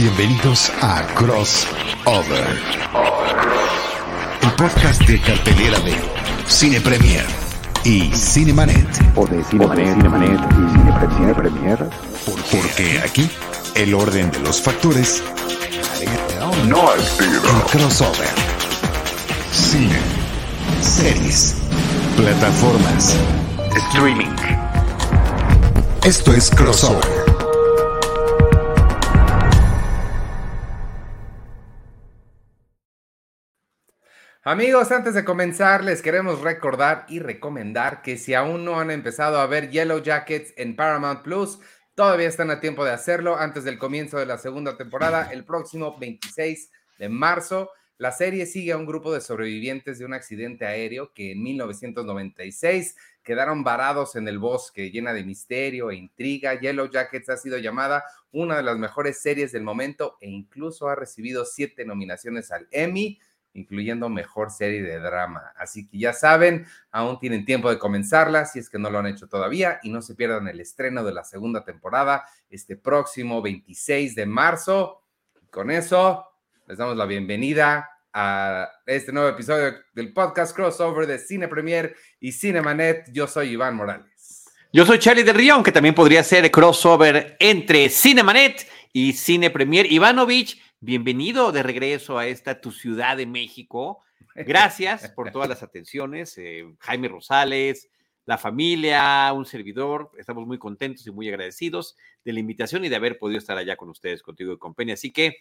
[0.00, 2.46] Bienvenidos a Crossover,
[4.42, 5.92] el podcast de cartelera de
[6.46, 7.26] Cine Premier
[7.82, 8.86] y Cinemanet.
[9.16, 11.78] O de Cinemanet, Cinemanet y Cine Cine Premier.
[12.48, 13.28] Porque aquí
[13.74, 15.20] el orden de los factores
[16.68, 16.92] No.
[16.94, 18.28] El crossover.
[19.52, 19.98] Cine,
[20.80, 21.56] series,
[22.16, 23.16] plataformas,
[23.88, 24.36] Streaming.
[26.04, 27.17] Esto es crossover.
[34.48, 39.40] Amigos, antes de comenzar, les queremos recordar y recomendar que si aún no han empezado
[39.40, 41.58] a ver Yellow Jackets en Paramount Plus,
[41.94, 45.98] todavía están a tiempo de hacerlo antes del comienzo de la segunda temporada, el próximo
[45.98, 47.70] 26 de marzo.
[47.98, 52.96] La serie sigue a un grupo de sobrevivientes de un accidente aéreo que en 1996
[53.22, 56.58] quedaron varados en el bosque, llena de misterio e intriga.
[56.58, 60.94] Yellow Jackets ha sido llamada una de las mejores series del momento e incluso ha
[60.94, 63.18] recibido siete nominaciones al Emmy
[63.58, 65.52] incluyendo mejor serie de drama.
[65.56, 69.06] Así que ya saben, aún tienen tiempo de comenzarla si es que no lo han
[69.06, 74.14] hecho todavía y no se pierdan el estreno de la segunda temporada este próximo 26
[74.14, 75.02] de marzo.
[75.50, 76.26] Con eso,
[76.66, 82.32] les damos la bienvenida a este nuevo episodio del podcast crossover de Cine Premier y
[82.32, 83.10] Cinemanet.
[83.12, 84.44] Yo soy Iván Morales.
[84.72, 89.90] Yo soy Charlie del Río, aunque también podría ser crossover entre Cinemanet y Cine Premier.
[89.90, 94.02] Ivanovich, bienvenido de regreso a esta tu ciudad de México.
[94.34, 96.38] Gracias por todas las atenciones.
[96.38, 97.90] eh, Jaime Rosales,
[98.24, 100.10] la familia, un servidor.
[100.18, 103.76] Estamos muy contentos y muy agradecidos de la invitación y de haber podido estar allá
[103.76, 104.92] con ustedes, contigo y con Penny.
[104.92, 105.36] Así que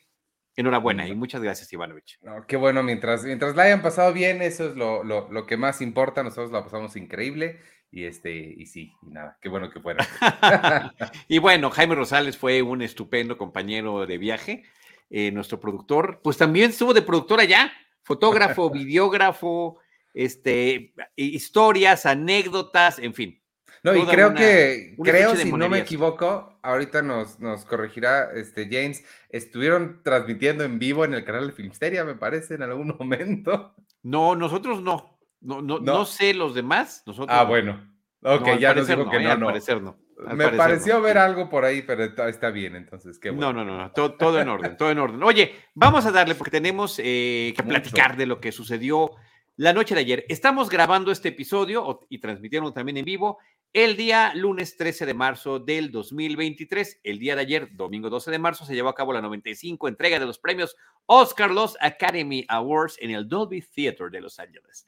[0.55, 2.17] enhorabuena y muchas gracias, Ivanovich.
[2.21, 5.57] No, qué bueno, mientras, mientras la hayan pasado bien, eso es lo, lo, lo que
[5.57, 6.23] más importa.
[6.23, 7.59] Nosotros la pasamos increíble
[7.91, 10.07] y este, y sí, y nada, qué bueno que fuera.
[11.27, 14.63] y bueno, Jaime Rosales fue un estupendo compañero de viaje.
[15.09, 17.71] Eh, nuestro productor, pues también estuvo de productor allá,
[18.03, 19.79] fotógrafo, videógrafo,
[20.13, 23.41] este, historias, anécdotas, en fin.
[23.83, 28.31] No, y creo una- que, una creo, si no me equivoco, ahorita nos, nos corregirá
[28.33, 32.95] este James, estuvieron transmitiendo en vivo en el canal de Filmsteria, me parece, en algún
[32.99, 33.75] momento.
[34.03, 35.17] No, nosotros no.
[35.39, 35.93] No, no, No.
[35.99, 37.03] no sé los demás.
[37.05, 37.49] Nosotros Ah, no.
[37.49, 37.93] bueno.
[38.21, 39.21] No, Ok, al ya nos dijo que ¿eh?
[39.23, 39.45] no, Al no.
[39.45, 39.95] parecer no.
[40.25, 41.01] Al Me parecer pareció no.
[41.01, 43.53] ver algo por ahí, pero está, bien, entonces, qué bueno.
[43.53, 45.21] No, no, no, no, todo, todo en orden, todo en orden.
[45.23, 47.75] Oye, vamos a darle porque tenemos eh, que Mucho.
[47.75, 49.11] platicar de lo que sucedió
[49.57, 50.25] la noche de ayer.
[50.29, 53.39] Estamos grabando este episodio y transmitiendo también en vivo
[53.73, 57.01] el día lunes 13 de marzo del 2023.
[57.03, 60.19] El día de ayer, domingo 12 de marzo, se llevó a cabo la 95 entrega
[60.19, 64.85] de los premios Oscar Los Academy Awards en el Dolby Theater de Los Ángeles.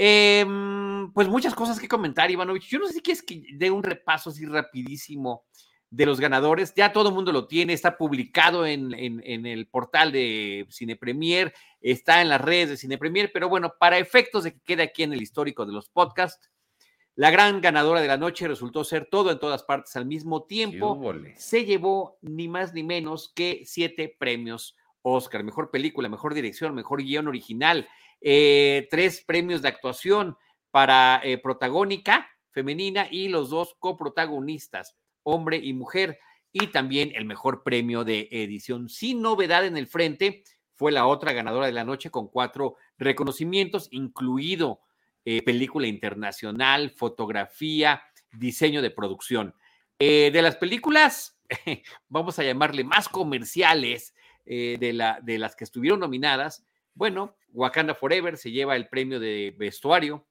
[0.00, 2.68] Em, pues muchas cosas que comentar, Ivanovich.
[2.68, 5.44] Yo no sé si quieres que dé un repaso así rapidísimo
[5.90, 6.72] de los ganadores.
[6.76, 10.94] Ya todo el mundo lo tiene, está publicado en, en- en el portal de Cine
[10.94, 14.84] Premier, está en las redes de Cine Premier, pero bueno, para efectos de que quede
[14.84, 16.48] aquí en el histórico de los podcasts,
[17.16, 20.54] la gran ganadora de la noche resultó ser todo en todas partes al mismo ¿Qué
[20.54, 20.94] tiempo.
[21.36, 27.02] Se llevó ni más ni menos que siete premios Oscar, mejor película, mejor dirección, mejor
[27.02, 27.88] guion original,
[28.20, 30.36] eh, tres premios de actuación
[30.70, 36.18] para eh, protagónica femenina y los dos coprotagonistas, hombre y mujer,
[36.52, 38.88] y también el mejor premio de edición.
[38.88, 40.42] Sin novedad en el frente,
[40.74, 44.80] fue la otra ganadora de la noche con cuatro reconocimientos, incluido
[45.24, 48.02] eh, película internacional, fotografía,
[48.32, 49.54] diseño de producción.
[49.98, 51.38] Eh, de las películas,
[52.08, 54.14] vamos a llamarle más comerciales
[54.46, 56.64] de, la, de las que estuvieron nominadas,
[56.98, 60.26] bueno, Wakanda Forever se lleva el premio de vestuario,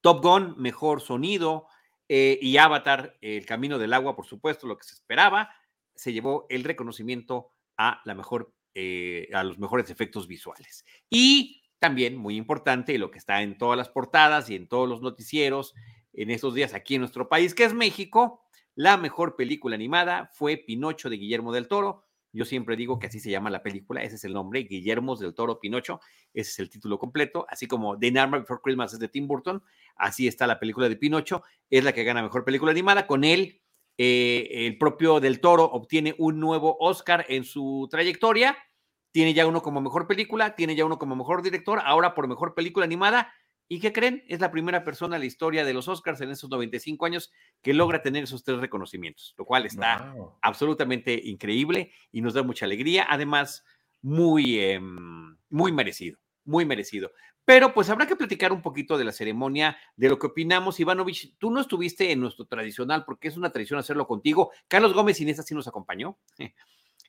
[0.00, 1.68] Top Gun, mejor sonido,
[2.08, 5.48] eh, y Avatar, El Camino del Agua, por supuesto, lo que se esperaba,
[5.94, 10.84] se llevó el reconocimiento a la mejor, eh, a los mejores efectos visuales.
[11.08, 15.02] Y también, muy importante, lo que está en todas las portadas y en todos los
[15.02, 15.72] noticieros
[16.12, 18.42] en estos días aquí en nuestro país, que es México,
[18.74, 22.09] la mejor película animada fue Pinocho de Guillermo del Toro.
[22.32, 25.34] Yo siempre digo que así se llama la película, ese es el nombre, Guillermo del
[25.34, 26.00] Toro Pinocho,
[26.32, 29.62] ese es el título completo, así como The Nightmare Before Christmas es de Tim Burton,
[29.96, 33.06] así está la película de Pinocho, es la que gana mejor película animada.
[33.06, 33.60] Con él,
[33.98, 38.56] eh, el propio del Toro obtiene un nuevo Oscar en su trayectoria,
[39.12, 42.54] tiene ya uno como mejor película, tiene ya uno como mejor director, ahora por mejor
[42.54, 43.32] película animada.
[43.72, 44.24] ¿Y qué creen?
[44.26, 47.30] Es la primera persona en la historia de los Oscars en esos 95 años
[47.62, 50.38] que logra tener esos tres reconocimientos, lo cual está Wow.
[50.42, 53.06] absolutamente increíble y nos da mucha alegría.
[53.08, 53.64] Además,
[54.02, 57.12] muy, eh, muy merecido, muy merecido.
[57.44, 60.80] Pero pues habrá que platicar un poquito de la ceremonia, de lo que opinamos.
[60.80, 64.50] Ivanovich, tú no estuviste en nuestro tradicional, porque es una tradición hacerlo contigo.
[64.66, 66.18] Carlos Gómez Inés sí nos acompañó.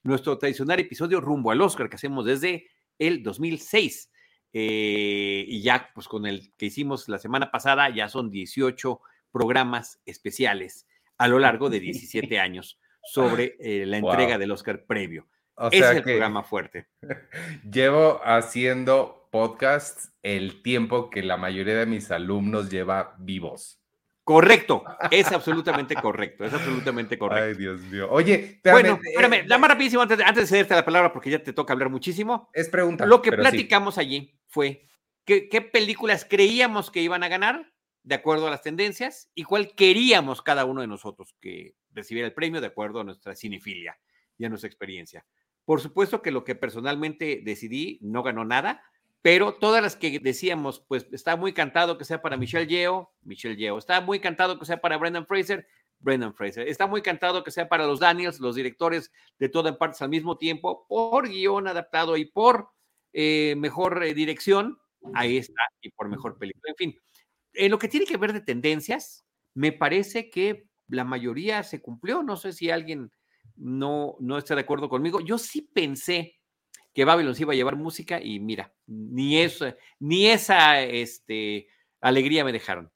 [0.03, 2.67] nuestro tradicional episodio rumbo al Oscar que hacemos desde
[2.99, 4.11] el 2006.
[4.53, 8.99] Eh, y ya, pues con el que hicimos la semana pasada, ya son 18
[9.31, 10.87] programas especiales
[11.17, 15.27] a lo largo de 17 años sobre eh, la entrega del Oscar previo.
[15.71, 16.87] Es el programa fuerte.
[17.71, 23.80] Llevo haciendo podcasts el tiempo que la mayoría de mis alumnos lleva vivos.
[24.31, 27.43] Correcto, es absolutamente correcto, es absolutamente correcto.
[27.43, 28.07] Ay, Dios mío.
[28.09, 31.43] Oye, bueno, espérame, eh, más rapidísimo antes de, antes de cederte la palabra porque ya
[31.43, 32.49] te toca hablar muchísimo.
[32.53, 33.05] Es pregunta.
[33.05, 34.87] Lo que platicamos allí fue
[35.25, 37.73] ¿qué, qué películas creíamos que iban a ganar
[38.03, 42.33] de acuerdo a las tendencias y cuál queríamos cada uno de nosotros que recibiera el
[42.33, 43.99] premio de acuerdo a nuestra cinefilia
[44.37, 45.25] y a nuestra experiencia.
[45.65, 48.81] Por supuesto que lo que personalmente decidí no ganó nada,
[49.21, 53.55] pero todas las que decíamos, pues está muy cantado que sea para Michelle Yeo, Michelle
[53.55, 55.67] Yeo, está muy cantado que sea para Brendan Fraser,
[55.99, 59.77] Brendan Fraser, está muy cantado que sea para los Daniels, los directores de todo en
[59.77, 62.69] partes al mismo tiempo, por guion adaptado y por
[63.13, 64.79] eh, mejor eh, dirección,
[65.13, 66.71] ahí está, y por mejor película.
[66.71, 66.99] En fin,
[67.53, 72.23] en lo que tiene que ver de tendencias, me parece que la mayoría se cumplió,
[72.23, 73.11] no sé si alguien
[73.55, 76.40] no, no está de acuerdo conmigo, yo sí pensé
[76.93, 81.67] que Babylon se iba a llevar música y mira, ni eso, ni esa este,
[82.01, 82.91] alegría me dejaron.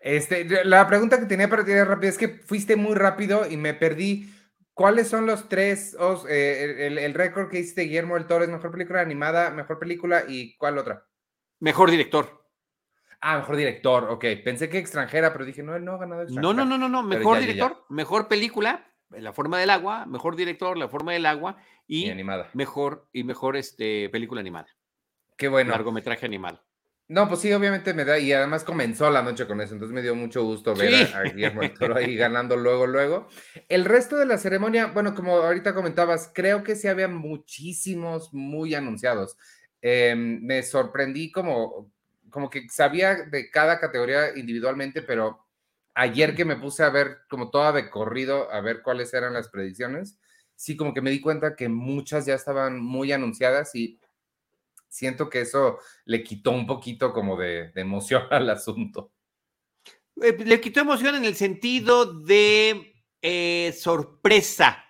[0.00, 3.74] Este, la pregunta que tenía para ti rápida es que fuiste muy rápido y me
[3.74, 4.32] perdí.
[4.72, 5.96] ¿Cuáles son los tres,
[6.28, 10.54] eh, el, récord que hiciste Guillermo del Toro es mejor película animada, mejor película y
[10.58, 11.06] cuál otra?
[11.60, 12.46] Mejor director.
[13.22, 14.24] Ah, mejor director, ok.
[14.44, 16.52] Pensé que extranjera, pero dije, no, él no ha ganado extranjera.
[16.54, 20.88] No, no, no, no, mejor director, mejor película, La forma del agua, mejor director, La
[20.88, 21.56] forma del agua
[21.86, 22.50] y, animada.
[22.54, 24.68] mejor y mejor este película animada.
[25.36, 25.70] Qué bueno.
[25.70, 26.62] Largometraje animal.
[27.08, 30.02] No, pues sí, obviamente me da, y además comenzó la noche con eso, entonces me
[30.02, 33.28] dio mucho gusto ver a, Guillermo del Toro ahí ganando luego, luego.
[33.68, 38.74] El resto de la ceremonia, bueno, como ahorita comentabas, creo que sí había muchísimos muy
[38.74, 39.36] anunciados.
[39.80, 41.92] Em, me sorprendí como,
[42.28, 45.45] como que sabía de cada categoría individualmente, pero
[45.96, 49.48] ayer que me puse a ver como toda de corrido, a ver cuáles eran las
[49.48, 50.18] predicciones,
[50.54, 53.98] sí, como que me di cuenta que muchas ya estaban muy anunciadas y
[54.88, 59.10] siento que eso le quitó un poquito como de, emoción al asunto.
[60.20, 64.84] Eh, le quitó emoción en el sentido de eh, sorpresa,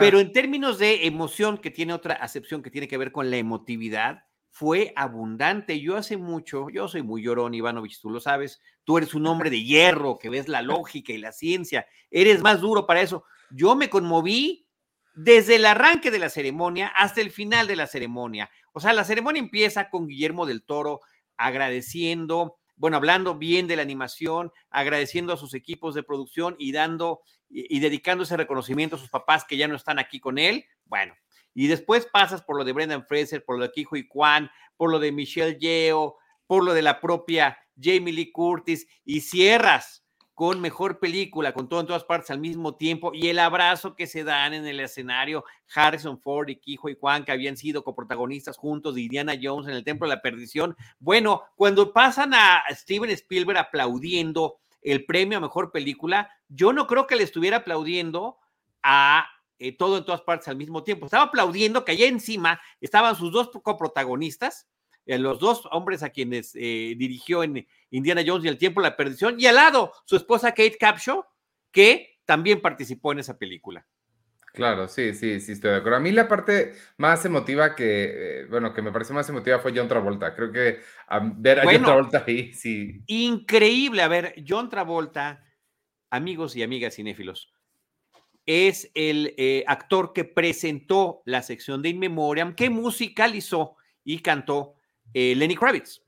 [0.00, 3.36] pero en términos de emoción, que tiene otra acepción que tiene que ver con la
[3.36, 4.24] emotividad,
[4.58, 5.80] fue abundante.
[5.80, 9.50] Yo hace mucho, yo soy muy llorón, Ivanovich, tú lo sabes, tú eres un hombre
[9.50, 13.24] de hierro, que ves la lógica y la ciencia, eres más duro para eso.
[13.50, 14.66] Yo me conmoví
[15.14, 18.50] desde el arranque de la ceremonia hasta el final de la ceremonia.
[18.72, 21.00] O sea, la ceremonia empieza con Guillermo del Toro
[21.36, 27.20] agradeciendo, bueno, hablando bien de la animación, agradeciendo a sus equipos de producción y dando
[27.48, 30.64] y, dedicando ese reconocimiento a sus papás que ya no están aquí con él.
[30.84, 31.14] Bueno,
[31.58, 34.92] y después pasas por lo de Brendan Fraser, por lo de Kijo y Kwan, por
[34.92, 36.16] lo de Michelle Yeo,
[36.46, 41.80] por lo de la propia Jamie Lee Curtis y cierras con mejor película, con todo
[41.80, 45.42] en todas partes al mismo tiempo, y el abrazo que se dan en el escenario
[45.74, 49.74] Harrison Ford y Kijo y Juan, que habían sido coprotagonistas juntos de Indiana Jones en
[49.74, 50.76] el Templo de la Perdición.
[51.00, 57.08] Bueno, cuando pasan a Steven Spielberg aplaudiendo el premio a mejor película, yo no creo
[57.08, 58.38] que le estuviera aplaudiendo
[58.84, 61.06] a eh, todo en todas partes al mismo tiempo.
[61.06, 64.68] Estaba aplaudiendo que allá encima estaban sus dos coprotagonistas,
[65.04, 68.90] eh, los dos hombres a quienes eh, dirigió en Indiana Jones y el tiempo de
[68.90, 71.24] la perdición, y al lado su esposa Kate Capshaw,
[71.72, 73.86] que también participó en esa película.
[74.52, 75.98] Claro, sí, sí, sí, estoy de acuerdo.
[75.98, 79.88] A mí la parte más emotiva que, bueno, que me pareció más emotiva fue John
[79.88, 80.34] Travolta.
[80.34, 80.80] Creo que
[81.36, 83.02] ver a John Travolta ahí, sí.
[83.06, 85.44] Increíble, a ver, John Travolta,
[86.10, 87.52] amigos y amigas cinéfilos,
[88.48, 89.34] es el
[89.66, 94.74] actor que presentó la sección de In Memoriam, que musicalizó y cantó
[95.12, 96.02] eh, Lenny Kravitz.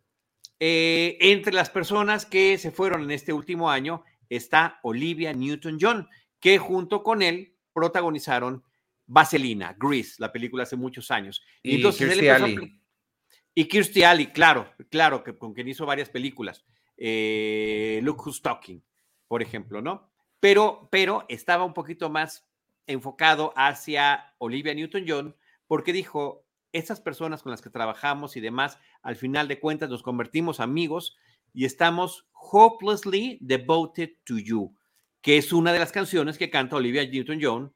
[0.59, 6.59] Eh, entre las personas que se fueron en este último año está Olivia Newton-John, que
[6.59, 8.64] junto con él protagonizaron
[9.06, 11.42] Vaselina, Grease, la película hace muchos años.
[11.62, 12.80] Y, Entonces, Kirstie Alley.
[13.54, 16.64] Y Kirstie Alley, claro, claro, que, con quien hizo varias películas.
[16.97, 18.82] Eh, Look Who's Talking,
[19.26, 20.10] por ejemplo, ¿no?
[20.40, 22.49] Pero, pero estaba un poquito más
[22.87, 29.16] enfocado hacia Olivia Newton-John porque dijo, estas personas con las que trabajamos y demás, al
[29.16, 31.16] final de cuentas nos convertimos amigos
[31.52, 34.75] y estamos hopelessly devoted to you,
[35.20, 37.73] que es una de las canciones que canta Olivia Newton-John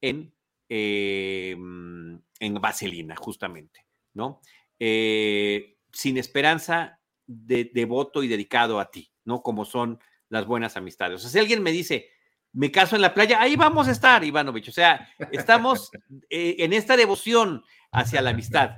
[0.00, 0.34] en,
[0.68, 4.40] em, en Vaselina, justamente, ¿no?
[4.78, 9.42] Eh, sin esperanza, de, devoto y dedicado a ti, ¿no?
[9.42, 11.16] Como son las buenas amistades.
[11.16, 12.10] O sea, si alguien me dice,
[12.52, 14.68] me caso en la playa, ahí vamos a estar, Ivanovich.
[14.68, 15.90] O sea, estamos
[16.30, 18.76] eh, en esta devoción hacia la amistad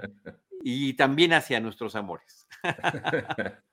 [0.62, 2.46] y también hacia nuestros amores.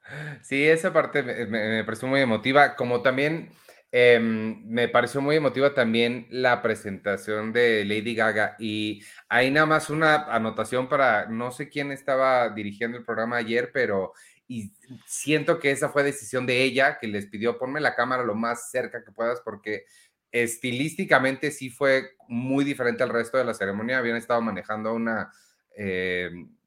[0.42, 3.52] Sí, esa parte me, me pareció muy emotiva, como también
[3.92, 9.90] Em, me pareció muy emotiva también la presentación de Lady Gaga y hay nada más
[9.90, 14.12] una anotación para, no sé quién estaba dirigiendo el programa ayer, pero
[14.48, 14.74] y
[15.06, 18.72] siento que esa fue decisión de ella, que les pidió ponme la cámara lo más
[18.72, 19.86] cerca que puedas porque
[20.32, 25.32] estilísticamente sí fue muy diferente al resto de la ceremonia, habían estado manejando una...
[25.76, 26.58] Em,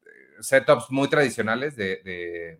[0.41, 2.59] setups muy tradicionales de,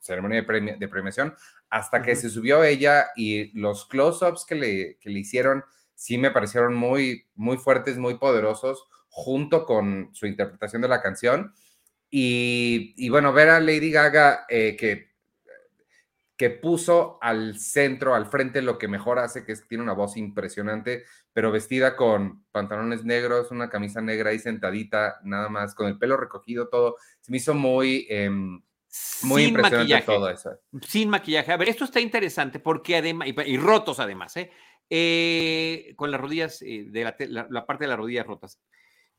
[0.00, 1.34] ceremonia de, de, premiación.
[1.68, 6.74] Hasta que se subió ella y los close-ups que le, le hicieron sí me parecieron
[6.74, 11.52] muy, muy fuertes, muy poderosos, junto con su interpretación de la canción.
[12.10, 15.16] Y, bueno, ver a Lady Gaga eh, que,
[16.36, 19.94] que puso al centro, al frente, lo que mejor hace, que es que tiene una
[19.94, 25.86] voz impresionante, pero vestida con pantalones negros, una camisa negra ahí sentadita, nada más, con
[25.88, 28.06] el pelo recogido, todo, se me hizo muy...
[28.08, 28.62] Em,
[29.22, 30.58] muy sin impresionante maquillaje, todo eso.
[30.86, 31.52] Sin maquillaje.
[31.52, 34.50] A ver, esto está interesante porque además, y, rotos además, ¿eh?
[34.88, 38.58] eh con las rodillas, eh, de la, parte de las rodillas rotas.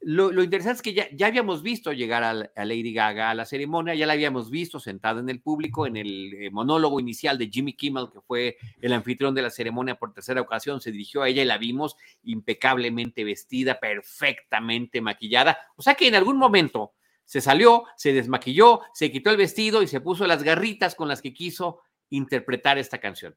[0.01, 3.95] Lo, interesante es que ya, ya habíamos visto llegar a, Lady Gaga a la ceremonia,
[3.95, 7.73] ya la habíamos visto sentada en el público, en el eh, monólogo inicial de Jimmy
[7.73, 11.41] Kimmel, que fue el anfitrión de la ceremonia por tercera ocasión, se dirigió a ella
[11.41, 15.57] y la vimos impecablemente vestida, perfectamente maquillada.
[15.75, 16.93] O sea que en algún momento
[17.25, 21.21] se salió, se desmaquilló, se quitó el vestido y se puso las garritas con las
[21.21, 23.35] que quiso interpretar esta canción.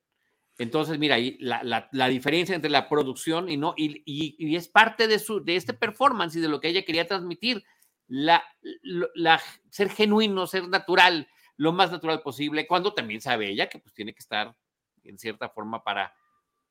[0.61, 5.09] Entonces, mira, ahí la, la, diferencia entre la producción y no, y, y, es parte
[5.09, 7.65] de, su, de este performance y de lo que ella quería transmitir,
[8.09, 8.45] la,
[9.15, 9.41] la,
[9.71, 11.27] ser genuino, ser natural,
[11.57, 14.55] lo más natural posible, cuando también sabe ella que pues tiene que estar
[15.05, 16.13] en cierta forma para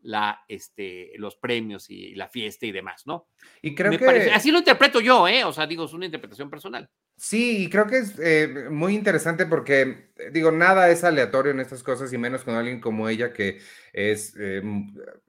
[0.02, 3.30] la, este, los premios y la fiesta y demás, ¿no?
[3.64, 4.32] Y creo que...
[4.32, 5.44] así lo interpreto yo, ¿eh?
[5.46, 6.88] O sea, digo, es una interpretación personal.
[7.20, 11.60] Sí, y creo que es eh, muy interesante porque, eh, digo, nada es aleatorio en
[11.60, 13.60] estas cosas y menos con alguien como ella que
[13.92, 14.62] es, eh,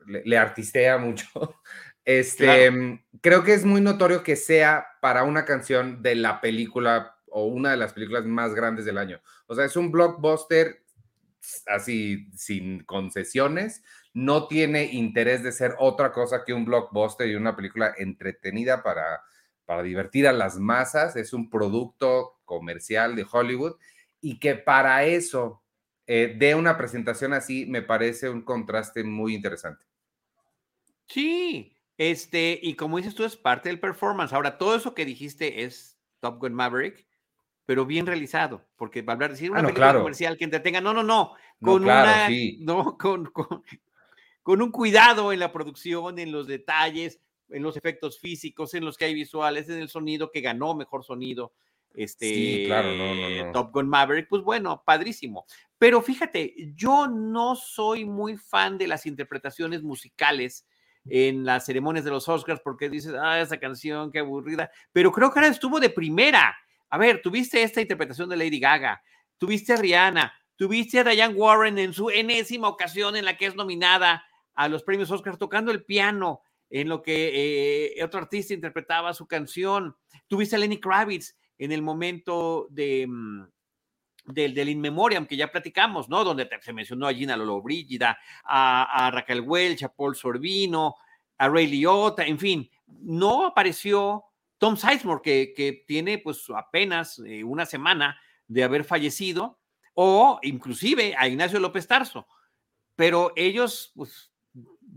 [0.06, 1.26] le, artistea mucho.
[2.02, 7.14] Este, mm, creo que es muy notorio que sea para una canción de la película
[7.26, 9.20] o una de las películas más grandes del año.
[9.46, 10.82] O sea, es un blockbuster
[11.66, 13.82] así sin concesiones,
[14.14, 19.20] no tiene interés de ser otra cosa que un blockbuster y una película entretenida para
[19.70, 23.76] para divertir a las masas, es un producto comercial de Hollywood
[24.20, 25.62] y que para eso
[26.08, 29.86] eh, dé una presentación así me parece un contraste muy interesante.
[31.06, 34.32] Sí, este, y como dices tú, es parte del performance.
[34.32, 37.06] Ahora, todo eso que dijiste es Top Gun Maverick,
[37.64, 40.92] pero bien realizado, porque va a hablar decir una ah, película comercial que entretenga, no,
[40.92, 43.62] no, no, con una, no, con, con,
[44.42, 47.20] con un cuidado en la producción, en los detalles,
[47.50, 51.04] en los efectos físicos, en los que hay visuales, en el sonido que ganó mejor
[51.04, 51.52] sonido.
[51.94, 53.52] Este, sí, claro, no, no, no.
[53.52, 55.44] Top Gun Maverick, pues bueno, padrísimo.
[55.78, 60.66] Pero fíjate, yo no soy muy fan de las interpretaciones musicales
[61.06, 64.70] en las ceremonias de los Oscars porque dices, ah, esa canción, qué aburrida.
[64.92, 66.56] Pero creo que ahora estuvo de primera.
[66.88, 69.02] A ver, tuviste esta interpretación de Lady Gaga,
[69.38, 73.54] tuviste a Rihanna, tuviste a Diane Warren en su enésima ocasión en la que es
[73.54, 79.12] nominada a los premios Oscars tocando el piano en lo que eh, otro artista interpretaba
[79.12, 79.96] su canción.
[80.28, 83.44] Tuviste a Lenny Kravitz en el momento de, mm,
[84.26, 86.24] del, del In Memoriam, que ya platicamos, ¿no?
[86.24, 90.94] Donde se mencionó a Gina Lolo Brígida, a, Raquel Welch, a Paul Sorbino,
[91.38, 94.24] a Ray Liotta, en fin, no apareció
[94.58, 99.58] Tom Sizemore, que, que tiene pues apenas eh, una semana de haber fallecido,
[99.94, 102.26] o inclusive a Ignacio López Tarso.
[102.96, 104.29] Pero ellos, pues,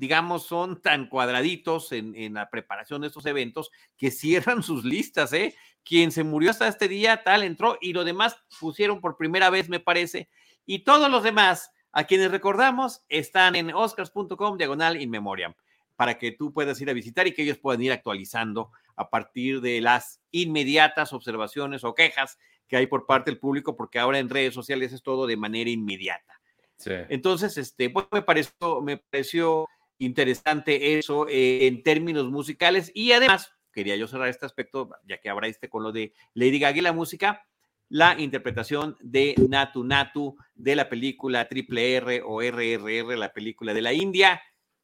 [0.04, 5.56] digamos, son tan cuadraditos en, la preparación de estos eventos que cierran sus listas, ¿eh?
[5.82, 9.70] Quien se murió hasta este día, tal, entró y lo demás pusieron por primera vez,
[9.70, 10.28] me parece.
[10.66, 15.54] Y todos los demás, a quienes recordamos, están en oscars.com diagonal in memoriam,
[15.96, 19.62] para que tú puedas ir a visitar y que ellos puedan ir actualizando a partir
[19.62, 24.28] de las inmediatas observaciones o quejas que hay por parte del público, porque ahora en
[24.28, 26.42] redes sociales es todo de manera inmediata.
[26.86, 32.92] Entonces, este, pues me pareció, me pareció interesante eso eh, en términos musicales.
[32.94, 36.78] Y además quería yo cerrar este aspecto, ya que este con lo de Lady Gaga
[36.78, 37.46] y la música,
[37.90, 43.82] la interpretación de Natu Natu de la película Triple R o RRR, la película de
[43.82, 44.42] la India,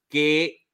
[0.10, 0.66] que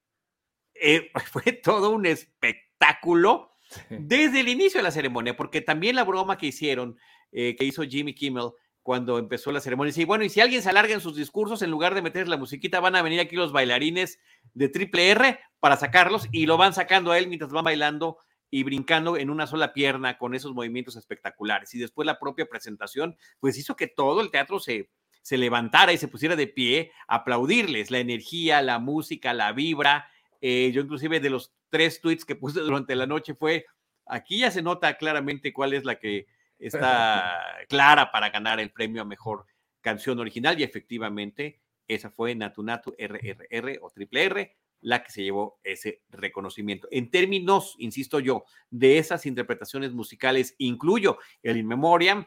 [0.74, 3.51] eh, fue todo un espectáculo
[3.89, 6.98] desde el inicio de la ceremonia, porque también la broma que hicieron,
[7.32, 8.51] eh, que hizo Jimmy Kimmel,
[8.86, 9.92] cuando empezó la ceremonia.
[9.92, 12.38] Sí, bueno, y si alguien se alarga en sus discursos, en lugar de meter la
[12.38, 14.20] musiquita, van a venir aquí los bailarines
[14.54, 18.20] de Triple R para sacarlos y lo van sacando a él mientras van bailando
[18.51, 21.74] y brincando en una sola pierna con esos movimientos espectaculares.
[21.74, 24.92] Y después la propia presentación, pues hizo que todo el teatro se,
[25.24, 30.12] se levantara y se pusiera de pie a aplaudirles la energía, la música, la vibra.
[30.42, 33.65] Eh, yo inclusive de los tres tweets que puse durante la noche fue,
[34.06, 36.27] aquí ya se nota claramente cuál es la que
[36.60, 39.46] está clara para ganar el premio a mejor
[39.82, 45.24] canción original y efectivamente esa fue Natu Natu RRR o Triple R la que se
[45.24, 46.88] llevó ese reconocimiento.
[46.92, 52.26] En términos, insisto yo, de esas interpretaciones musicales, incluyo el In Memoriam,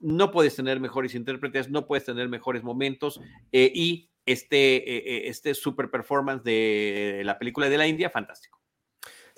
[0.00, 3.20] no puedes tener mejores intérpretes, no puedes tener mejores momentos
[3.52, 8.58] eh, y este, eh, eh, este super performance de la película de la India, fantástico.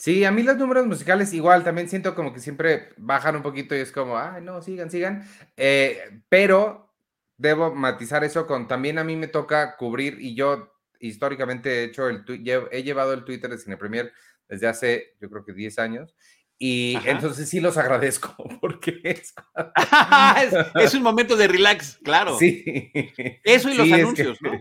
[0.01, 3.77] Sí, a mí los números musicales igual, también siento como que siempre bajan un poquito
[3.77, 5.29] y es como, ay, no, sigan, sigan.
[6.31, 6.91] pero
[7.37, 12.09] debo matizar eso con, también a mí me toca cubrir y yo históricamente he hecho
[12.09, 12.25] el
[12.71, 14.11] he llevado el Twitter de Cine Premier
[14.49, 16.15] desde hace, yo creo que 10 años.
[16.59, 19.35] Y entonces sí los agradezco porque es,
[20.77, 22.39] es, un momento de relax, claro.
[22.39, 22.65] Sí.
[23.45, 24.53] Eso y los anuncios, ¿no?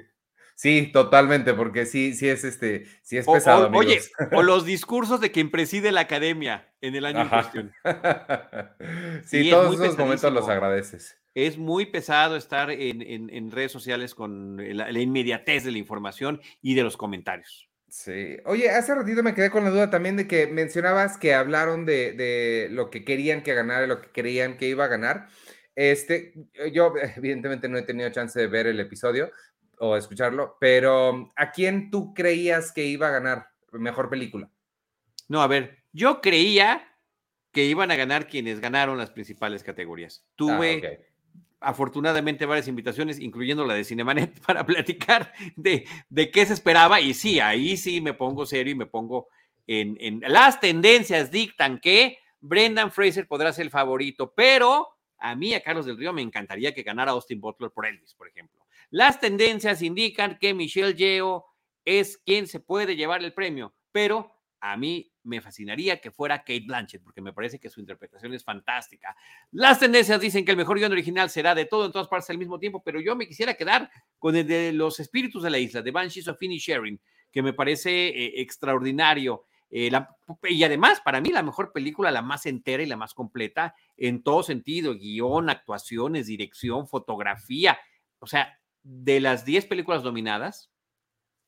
[0.60, 3.72] Sí, totalmente, porque sí, sí es este, sí es pesado.
[3.74, 4.01] oye,
[4.34, 7.74] o los discursos de quien preside la academia en el año en cuestión.
[9.25, 11.18] sí, todos esos momentos los agradeces.
[11.34, 16.84] Es muy pesado estar en, redes sociales con la, inmediatez de la información y de
[16.84, 17.70] los comentarios.
[17.88, 18.36] Sí.
[18.44, 22.12] Oye, hace ratito me quedé con la duda también de que mencionabas que hablaron de,
[22.12, 25.30] de lo que querían que ganara, lo que creían que iba a ganar.
[25.74, 26.34] Este,
[26.74, 29.32] yo evidentemente no he tenido chance de ver el episodio,
[29.80, 34.50] o escucharlo, pero ¿a quién tú creías que iba a ganar mejor película?
[35.28, 36.86] No, a ver, yo creía
[37.52, 40.26] que iban a ganar quienes ganaron las principales categorías.
[40.36, 41.02] Tuve
[41.62, 47.02] ah, afortunadamente varias invitaciones, incluyendo la de Cinemanet, para platicar de, de, qué se esperaba.
[47.02, 49.28] Y sí, ahí sí me pongo serio y me pongo
[49.66, 54.88] en, en las tendencias dictan que Brendan Fraser podrá ser el favorito, pero
[55.18, 58.28] a mí, a Carlos del Río, me encantaría que ganara Austin Butler por Elvis, por
[58.28, 58.60] ejemplo.
[58.89, 61.45] Las tendencias indican que Michelle Yeo
[61.86, 66.65] es quien se puede llevar el premio, pero a mí me fascinaría que fuera Kate
[66.65, 69.15] Blanchett, porque me parece que su interpretación es fantástica.
[69.52, 72.38] Las tendencias dicen que el mejor guion original será de todo en todas partes al
[72.38, 75.82] mismo tiempo, pero yo me quisiera quedar con el de Los Espíritus de la Isla,
[75.82, 76.99] de Banshees of Sharing,
[77.32, 79.45] que me parece eh, extraordinario.
[79.69, 79.91] Eh,
[80.49, 84.23] y además, para mí, la mejor película, la más entera y la más completa en
[84.23, 87.78] todo sentido, guion, actuaciones, dirección, fotografía.
[88.19, 90.72] O sea, de las 10 películas dominadas,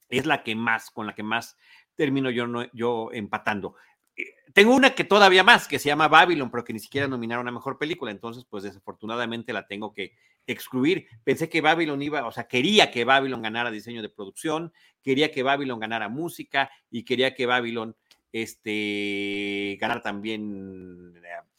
[0.10, 1.58] es la que más, con la que más
[1.96, 3.76] termino yo, yo empatando.
[4.16, 7.48] Eh, tengo una que todavía más, que se llama Babylon, pero que ni siquiera nominaron
[7.48, 10.14] a mejor película, entonces, pues desafortunadamente la tengo que
[10.46, 11.08] excluir.
[11.24, 15.44] Pensé que Babylon iba, o sea, quería que Babylon ganara diseño de producción, quería que
[15.44, 17.96] Babylon ganara música y quería que Babylon
[18.32, 21.51] este, ganara también eh,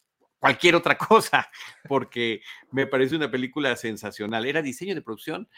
[0.42, 1.48] cualquier otra cosa,
[1.88, 4.44] porque me parece una película sensacional.
[4.44, 5.48] Era diseño de producción,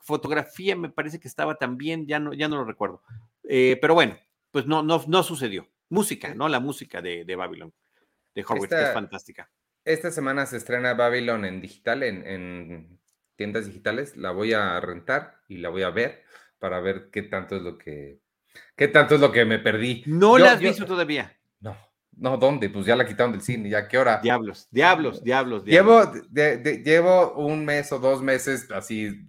[0.00, 3.02] fotografía me parece que estaba también, ya no, ya no lo recuerdo.
[3.48, 4.16] Eh, pero bueno,
[4.52, 5.68] pues no, no, no sucedió.
[5.90, 6.48] Música, ¿no?
[6.48, 7.74] La música de, de Babylon,
[8.34, 9.50] de Howard, que es fantástica.
[9.84, 13.00] Esta semana se estrena Babylon en digital, en, en,
[13.34, 14.16] tiendas digitales.
[14.16, 16.22] La voy a rentar y la voy a ver
[16.58, 18.20] para ver qué tanto es lo que,
[18.76, 20.04] qué tanto es lo que me perdí.
[20.06, 21.36] No la has visto todavía.
[21.60, 21.76] No,
[22.18, 22.68] no, ¿dónde?
[22.68, 24.20] Pues ya la quitaron del cine, ¿ya qué hora?
[24.22, 25.64] Diablos, diablos, diablos.
[25.64, 29.28] Llevo, llevo un mes o dos meses así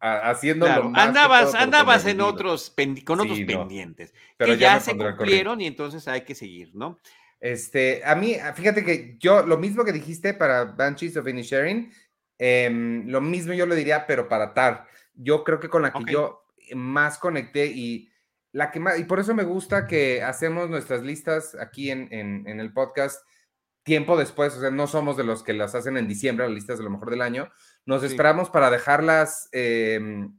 [0.00, 5.60] haciendo lo más Andabas, andabas en otros, con otros pendientes, pero que ya, se cumplieron
[5.60, 6.98] y entonces hay que seguir, ¿no?
[7.40, 11.92] Este, a mí, fíjate que yo, lo mismo que dijiste para Banshees of Inisherin,
[12.38, 14.86] em, lo mismo yo lo diría, pero para Tar.
[15.14, 18.08] Yo creo que con la que yo más conecté y
[18.54, 22.60] la que más, y por eso me gusta que hacemos nuestras listas aquí en, en,
[22.60, 23.26] el podcast
[23.82, 26.78] tiempo después, o sea, no somos de los que las hacen en diciembre, las listas
[26.78, 27.50] de lo mejor del año,
[27.84, 30.38] nos esperamos para dejarlas, em,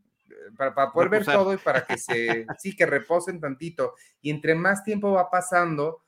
[0.58, 3.96] para, para, poder ver todo y para que se, sí, que reposen tantito.
[4.22, 6.02] Y entre más tiempo va pasando,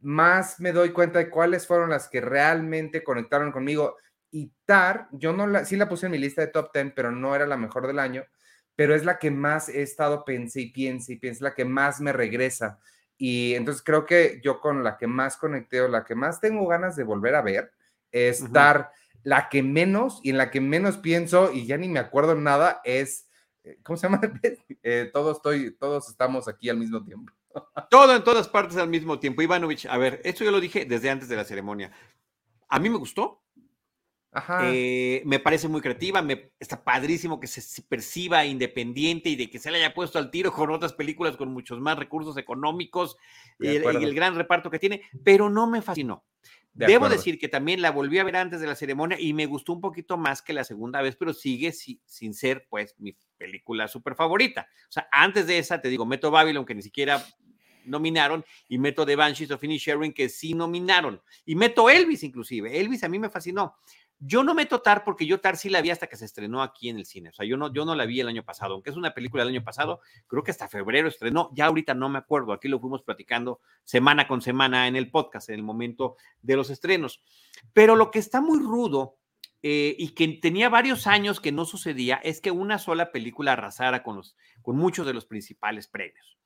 [0.00, 3.96] más me doy cuenta de cuáles fueron las que realmente conectaron conmigo.
[4.30, 7.10] Y TAR, yo no la, sí la puse en mi lista de top 10, pero
[7.10, 8.22] no era la mejor del año
[8.76, 12.00] pero es la que más he estado pensé y piense y piense, la que más
[12.00, 12.78] me regresa.
[13.16, 16.66] Y entonces creo que yo con la que más conecté o la que más tengo
[16.66, 17.72] ganas de volver a ver
[18.10, 18.90] es dar
[19.22, 22.80] la que menos y en la que menos pienso y ya ni me acuerdo nada
[22.84, 23.28] es,
[23.62, 24.20] eh, ¿cómo se llama?
[24.82, 27.32] Eh, todos, estoy, todos estamos aquí al mismo tiempo.
[27.90, 29.40] Todo en todas partes al mismo tiempo.
[29.40, 31.90] Ivanovich, a ver, esto yo lo dije desde antes de la ceremonia.
[32.68, 33.43] A mí me gustó.
[34.62, 39.58] Eh, me parece muy creativa, me, está padrísimo que se, perciba independiente y de que
[39.58, 43.16] se le haya puesto al tiro con otras películas con muchos más recursos económicos
[43.60, 46.24] y el, gran reparto que tiene, pero no me fascinó.
[46.72, 49.72] Debo decir que también la volví a ver antes de la ceremonia y me gustó
[49.72, 54.16] un poquito más que la segunda vez, pero sigue sin ser pues mi película súper
[54.16, 54.66] favorita.
[54.88, 57.24] O sea, antes de esa, te digo, meto Babylon, que ni siquiera
[57.84, 62.80] nominaron, y meto The Banshees of Sharing, que sí nominaron, y meto Elvis inclusive.
[62.80, 63.76] Elvis a mí me fascinó.
[64.18, 66.88] Yo no meto Tar porque yo Tar sí la vi hasta que se estrenó aquí
[66.88, 67.30] en el cine.
[67.30, 69.44] O sea, yo no, yo no la vi el año pasado, aunque es una película
[69.44, 71.50] del año pasado, creo que hasta febrero estrenó.
[71.54, 75.48] Ya ahorita no me acuerdo, aquí lo fuimos platicando semana con semana en el podcast,
[75.48, 77.22] en el momento de los estrenos.
[77.72, 79.18] Pero lo que está muy rudo
[79.62, 84.02] eh, y que tenía varios años que no sucedía es que una sola película arrasara
[84.02, 86.38] con, los, con muchos de los principales premios.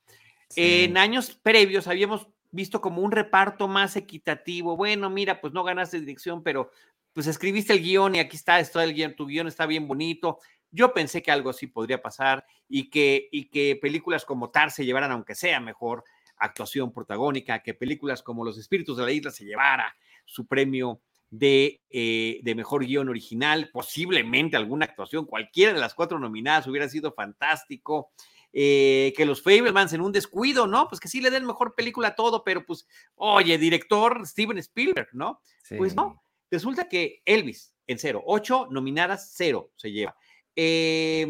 [0.57, 4.76] En años previos habíamos visto como un reparto más equitativo.
[4.76, 6.70] Bueno, mira, pues no ganaste dirección, pero
[7.18, 10.38] pues escribiste el guion y aquí está, está el guion, tu guion está bien bonito.
[10.70, 14.85] Yo pensé que algo así podría pasar y que, y que películas como Tar se
[14.85, 16.04] llevaran, aunque sea mejor
[16.37, 21.83] actuación protagónica, que películas como Los Espíritus de la Isla se llevara su premio de,
[21.90, 27.12] eh, de mejor guion original, posiblemente alguna actuación, cualquiera de las cuatro nominadas hubiera sido
[27.14, 28.12] fantástico.
[28.52, 30.88] Eh, que los Fablemans en un descuido, ¿no?
[30.88, 35.09] Pues que sí le den mejor película a todo, pero pues, oye, director Steven Spielberg,
[35.12, 35.42] ¿no?
[35.76, 40.16] Pues no, Resulta que Elvis en cero, ocho nominadas, cero se lleva.
[40.54, 41.26] Eh,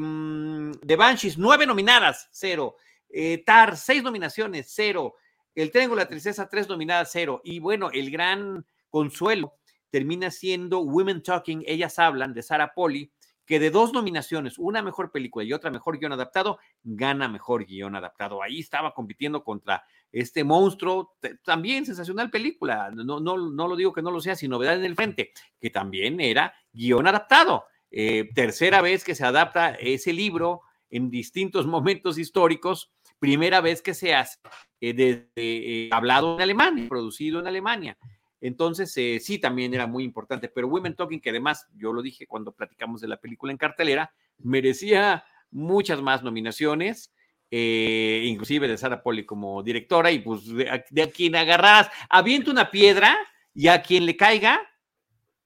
[0.87, 2.77] The Banshees, nueve nominadas, cero.
[3.09, 5.15] Eh, Tar, seis nominaciones, cero.
[5.55, 7.41] El Triángulo de la Tristeza, tres nominadas, cero.
[7.45, 9.55] Y bueno, el gran consuelo
[9.91, 13.11] termina siendo Women Talking, ellas hablan de Sarah Polly,
[13.47, 17.97] que de dos nominaciones, una mejor película y otra mejor guion adaptado, gana mejor guion
[17.97, 18.43] adaptado.
[18.43, 24.03] Ahí estaba compitiendo contra este monstruo, también sensacional película, no, no, no lo digo que
[24.03, 27.65] no lo sea, sino novedad en el frente, que también era guion adaptado.
[27.91, 33.95] Eh, tercera vez que se adapta ese libro en distintos momentos históricos, primera vez que
[33.95, 34.39] se hace
[34.81, 37.99] eh, eh, hablado en Alemania, producido en Alemania.
[38.41, 42.27] Entonces, eh, sí, también era muy importante, pero Women Talking, que además, yo lo dije
[42.27, 47.13] cuando platicamos de la película en cartelera, merecía muchas más nominaciones,
[47.51, 52.71] eh, inclusive de Sara Poli como directora, y pues de, a quien agarras, avienta una
[52.71, 53.17] piedra
[53.55, 54.61] y a quien le caiga,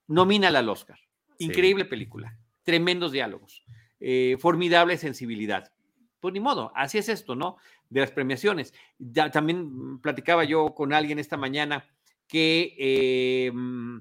[0.07, 0.99] nomínala al Oscar.
[1.39, 3.65] Increíble película, tremendos diálogos,
[4.01, 5.73] eh, formidable sensibilidad.
[6.21, 7.57] Pues ni modo, así es esto, ¿no?
[7.91, 8.73] De las premiaciones.
[8.99, 11.85] Ya, también platicaba yo con alguien esta mañana
[12.29, 13.99] que eh, mm,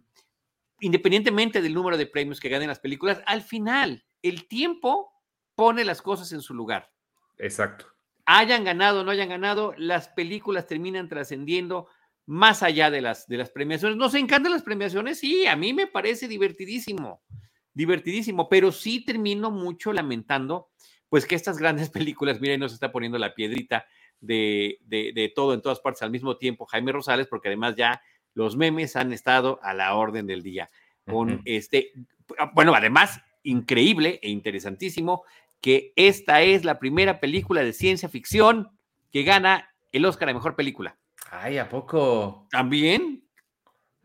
[0.81, 5.11] independientemente del número de premios que ganen las películas, al final el tiempo
[5.55, 6.91] pone las cosas en su lugar.
[7.37, 7.90] Exacto.
[8.33, 11.87] Hayan ganado o no hayan ganado, las películas terminan trascendiendo
[12.25, 13.97] más allá de las, de las premiaciones.
[13.97, 15.19] ¿Nos encantan las premiaciones?
[15.19, 17.21] Sí, a mí me parece divertidísimo,
[17.73, 20.69] divertidísimo, pero sí termino mucho lamentando,
[21.09, 23.85] pues que estas grandes películas, miren, nos está poniendo la piedrita
[24.21, 28.01] de, de, de todo en todas partes al mismo tiempo, Jaime Rosales, porque además ya
[28.33, 30.69] los memes han estado a la orden del día.
[31.05, 31.91] Con este,
[32.53, 35.23] bueno, además, increíble e interesantísimo
[35.61, 38.69] que esta es la primera película de ciencia ficción
[39.11, 40.97] que gana el Oscar a mejor película.
[41.29, 42.47] Ay, ¿a poco?
[42.51, 43.23] También.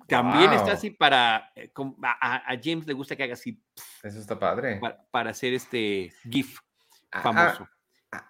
[0.07, 1.51] También está así para.
[1.57, 3.61] Eh, a, James le gusta que haga así.
[4.03, 4.81] Eso está padre.
[5.11, 6.61] Para, hacer este GIF
[7.11, 7.67] famoso.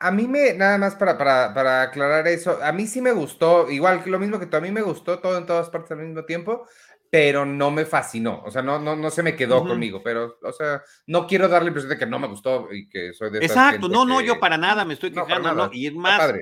[0.01, 4.03] A mí me, nada más para, para, aclarar eso, a mí sí me gustó, igual
[4.03, 6.25] que lo mismo que tú, a mí me gustó todo en todas partes al mismo
[6.25, 6.67] tiempo,
[7.11, 10.53] pero no me fascinó, o sea, no, no, no se me quedó conmigo, pero, o
[10.53, 13.39] sea, no quiero darle la impresión de que no me gustó y que soy de...
[13.39, 16.33] Exacto, no, no, yo para nada me estoy quejando, no, y es más,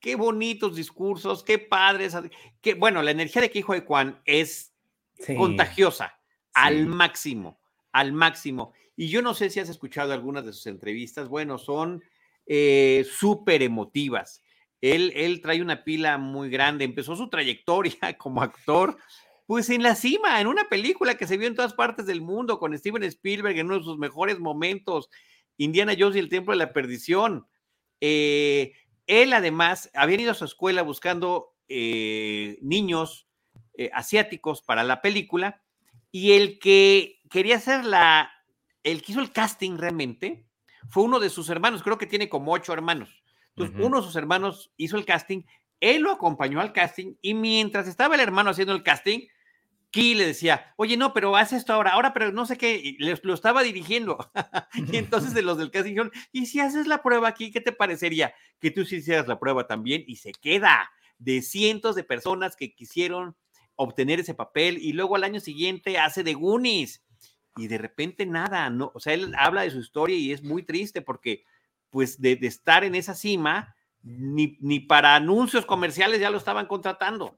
[0.00, 2.16] qué bonitos discursos, qué padres,
[2.60, 4.74] qué, bueno, la energía de Kijo de Juan es
[5.36, 6.18] contagiosa,
[6.54, 7.60] al máximo,
[7.92, 8.72] al máximo.
[8.96, 12.02] Y yo no sé si has escuchado algunas de sus entrevistas, bueno, son
[12.46, 14.42] eh, súper emotivas.
[14.80, 18.96] Él, él trae una pila muy grande, empezó su trayectoria como actor,
[19.50, 22.60] pues en la cima, en una película que se vio en todas partes del mundo
[22.60, 25.10] con Steven Spielberg en uno de sus mejores momentos,
[25.56, 27.48] Indiana Jones y el Templo de la Perdición.
[28.00, 28.74] Eh,
[29.08, 33.26] él además había ido a su escuela buscando eh, niños
[33.92, 35.60] asiáticos para la película
[36.12, 38.30] y el que quería hacer la,
[38.84, 40.46] el que hizo el casting realmente,
[40.90, 43.24] fue uno de sus hermanos, creo que tiene como ocho hermanos.
[43.56, 45.42] Entonces, uno de sus hermanos hizo el casting,
[45.80, 49.26] él lo acompañó al casting y mientras estaba el hermano haciendo el casting,
[49.90, 52.96] Ki le decía, oye, no, pero haz esto ahora, ahora, pero no sé qué, y
[52.98, 54.18] lo estaba dirigiendo.
[54.92, 57.72] y entonces de los del casting dijeron, ¿y si haces la prueba aquí, qué te
[57.72, 58.34] parecería?
[58.60, 62.74] Que tú sí hicieras la prueba también y se queda de cientos de personas que
[62.74, 63.36] quisieron
[63.74, 67.02] obtener ese papel y luego al año siguiente hace de Goonies
[67.56, 70.62] y de repente nada, no, o sea, él habla de su historia y es muy
[70.62, 71.44] triste porque
[71.90, 76.66] pues de, de estar en esa cima, ni, ni, para anuncios comerciales ya lo estaban
[76.66, 77.36] contratando.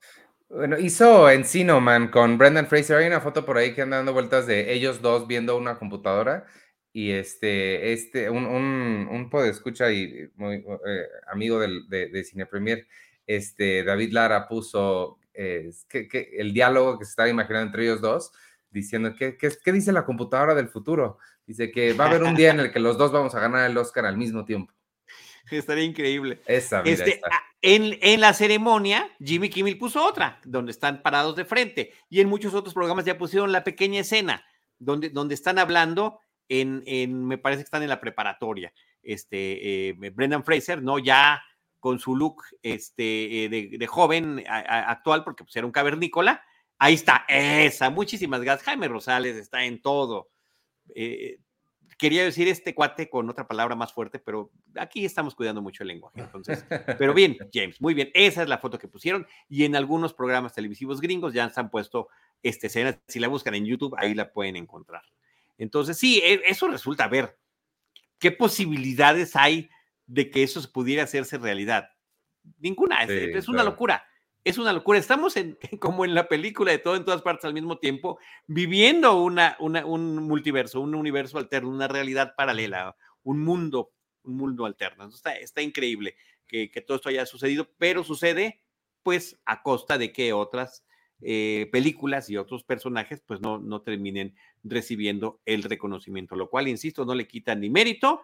[0.54, 2.98] Bueno, hizo Encino Man con Brendan Fraser.
[2.98, 6.44] Hay una foto por ahí que anda dando vueltas de ellos dos viendo una computadora
[6.92, 12.86] y este, este, un, un, un podescucha y muy eh, amigo del, de, Cine Premier,
[13.26, 18.32] este, David Lara puso eh, que el diálogo que se estaba imaginando entre ellos dos,
[18.70, 21.16] diciendo, ¿qué, qué, qué dice la computadora del futuro?
[21.46, 23.70] Dice que va a haber un día en el que los dos vamos a ganar
[23.70, 24.74] el Oscar al mismo tiempo.
[25.50, 26.40] Estaría increíble.
[26.46, 27.20] Esa, mira, este,
[27.60, 31.92] en, en, la ceremonia, Jimmy Kimmel puso otra, donde están parados de frente.
[32.08, 34.44] Y en muchos otros programas ya pusieron la pequeña escena,
[34.78, 38.72] donde, donde están hablando en, en, me parece que están en la preparatoria.
[39.02, 40.98] Este, eh, Brendan Fraser, ¿no?
[40.98, 41.42] Ya
[41.80, 45.72] con su look este, eh, de, de, joven a, a, actual, porque pues, era un
[45.72, 46.42] cavernícola.
[46.78, 48.66] Ahí está, esa, muchísimas gracias.
[48.66, 50.30] Jaime Rosales está en todo.
[50.94, 51.38] Eh,
[51.98, 55.88] quería decir este cuate con otra palabra más fuerte, pero aquí estamos cuidando mucho el
[55.88, 56.20] lenguaje.
[56.20, 56.64] Entonces,
[56.98, 58.10] pero bien, James, muy bien.
[58.14, 61.70] Esa es la foto que pusieron y en algunos programas televisivos gringos ya se han
[61.70, 62.08] puesto
[62.42, 63.00] esta escena.
[63.08, 65.02] Si la buscan en YouTube, ahí la pueden encontrar.
[65.58, 67.38] Entonces, sí, e, eso resulta ver
[68.18, 69.70] qué posibilidades hay
[70.06, 71.88] de que eso pudiera hacerse realidad.
[72.58, 73.70] Ninguna, sí, es, es una claro.
[73.70, 74.04] locura
[74.44, 74.98] es una locura.
[74.98, 79.20] Estamos en, como en la película de todo en todas partes al mismo tiempo, viviendo
[79.22, 85.08] una, un multiverso, un universo alterno, una realidad paralela, un mundo, un mundo alterno.
[85.08, 88.62] Está, está increíble que, que, todo esto haya sucedido, pero sucede
[89.02, 90.84] pues a costa de que otras
[91.20, 97.04] eh, películas y otros personajes pues no, no terminen recibiendo el reconocimiento, lo cual, insisto,
[97.04, 98.22] no le quita ni mérito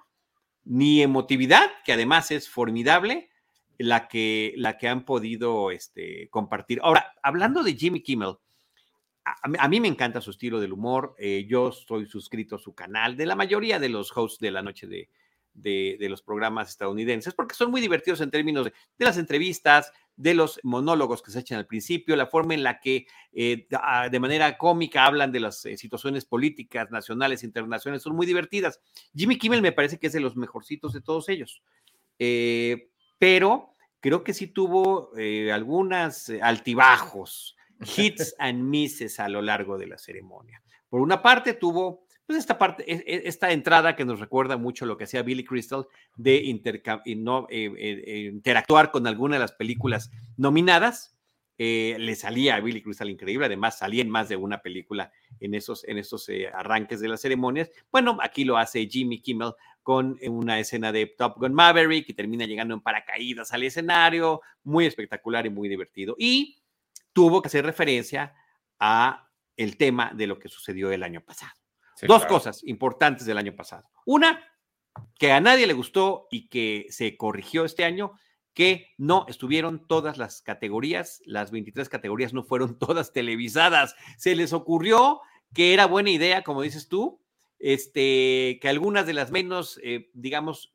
[0.64, 3.30] ni emotividad, que además es formidable,
[3.78, 6.80] la que, la que han podido este, compartir.
[6.82, 8.34] Ahora, hablando de Jimmy Kimmel,
[9.24, 11.14] a, mí me encanta su estilo del humor.
[11.18, 14.62] Eh, yo estoy suscrito a su canal, de la mayoría de los hosts de la
[14.62, 15.10] noche de,
[15.52, 20.34] de, los programas estadounidenses, porque son muy divertidos en términos de, de, las entrevistas, de
[20.34, 23.68] los monólogos que se echan al principio, la forma en la que eh,
[24.10, 28.80] de manera cómica hablan de las eh, situaciones políticas nacionales, internacionales, son muy divertidas.
[29.14, 31.62] Jimmy Kimmel me parece que es de los mejorcitos de todos ellos.
[32.18, 37.56] Eh, pero creo que sí tuvo eh, algunas eh, altibajos,
[37.96, 40.62] hits and misses a lo largo de la ceremonia.
[40.88, 42.84] Por una parte tuvo pues esta parte,
[43.26, 46.60] esta entrada que nos recuerda mucho lo que hacía Billy Crystal de
[47.16, 51.17] no, eh, eh, interactuar con alguna de las películas nominadas.
[51.60, 55.54] Eh, le salía a Billy Crystal increíble, además salía en más de una película en
[55.54, 57.70] esos, en esos arranques de las ceremonias.
[57.90, 62.44] Bueno, aquí lo hace Jimmy Kimmel con una escena de Top Gun Maverick que termina
[62.44, 66.14] llegando en paracaídas al escenario, muy espectacular y muy divertido.
[66.18, 66.62] Y
[67.12, 68.34] tuvo que hacer referencia
[68.78, 71.52] a el tema de lo que sucedió el año pasado.
[71.96, 72.34] Sí, Dos claro.
[72.34, 73.88] cosas importantes del año pasado.
[74.06, 74.40] Una,
[75.18, 78.12] que a nadie le gustó y que se corrigió este año,
[78.58, 83.94] que no estuvieron todas las categorías, las 23 categorías no fueron todas televisadas.
[84.16, 85.20] Se les ocurrió
[85.54, 87.22] que era buena idea, como dices tú,
[87.60, 90.74] este, que algunas de las menos, eh, digamos,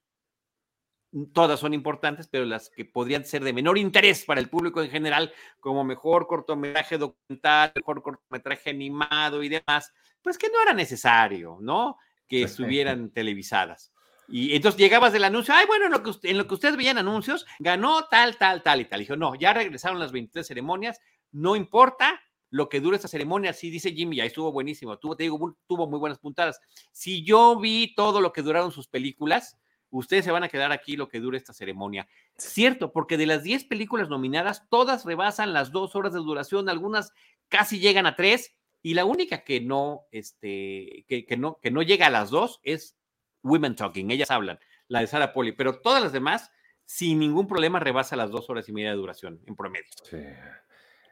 [1.34, 4.89] todas son importantes, pero las que podrían ser de menor interés para el público en
[4.89, 9.91] general, como mejor cortometraje documental, mejor cortometraje animado y demás,
[10.22, 11.98] pues que no era necesario, ¿no?
[12.30, 13.92] Que estuvieran televisadas.
[14.36, 16.98] Y entonces llegabas del anuncio, ay, bueno, en lo, que, en lo que ustedes veían
[16.98, 19.00] anuncios, ganó tal, tal, tal y tal.
[19.00, 21.00] Y dijo, no, ya regresaron las 23 ceremonias,
[21.32, 22.19] no importa,
[22.50, 25.86] lo que dura esta ceremonia, así dice Jimmy, ya estuvo buenísimo, tuvo, te digo, tuvo
[25.86, 26.60] muy buenas puntadas.
[26.91, 29.56] Si yo vi todo lo que duraron sus películas,
[29.91, 32.08] ustedes se van a quedar aquí lo que dure esta ceremonia.
[32.36, 37.12] Cierto, porque de las 10 películas nominadas, todas rebasan las dos horas de duración, algunas
[37.50, 41.84] casi llegan a tres, y la única que no, este, que, que no, que no
[41.84, 42.98] llega a las dos es
[43.43, 46.51] Women Talking, ellas hablan, la de Sarah Poli, pero todas las demás,
[46.86, 49.89] sin ningún problema, rebasa las dos horas y media de duración en promedio.
[50.03, 50.17] Sí.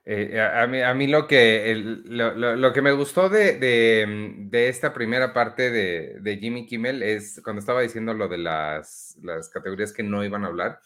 [0.03, 3.59] Eh, a, mí, a, mí, lo que, el, lo, lo, lo, que me gustó de,
[3.59, 8.39] de, de esta primera parte de, de, Jimmy Kimmel es cuando estaba diciendo lo de
[8.39, 10.79] las, las categorías que no iban a hablar,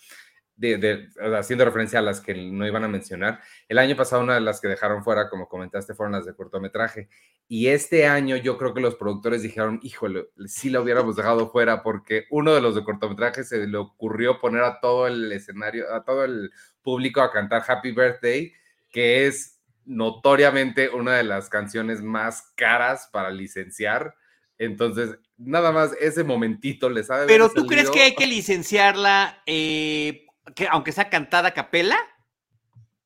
[0.55, 3.41] de, haciendo referencia a las que no iban a mencionar.
[3.67, 7.09] El año pasado una de las que dejaron fuera, como comentaste, fueron las de cortometraje.
[7.47, 11.83] Y este año yo creo que los productores dijeron, híjole, sí la hubiéramos dejado fuera
[11.83, 16.03] porque uno de los de cortometraje se le ocurrió poner a todo el escenario, a
[16.03, 18.53] todo el público a cantar Happy Birthday
[18.95, 24.15] que es notoriamente una de las canciones más caras para licenciar.
[24.57, 27.67] Entonces, nada más ese momentito les ha de Pero tú salido...
[27.67, 31.97] crees que hay que licenciarla, eh, que aunque sea cantada a capela?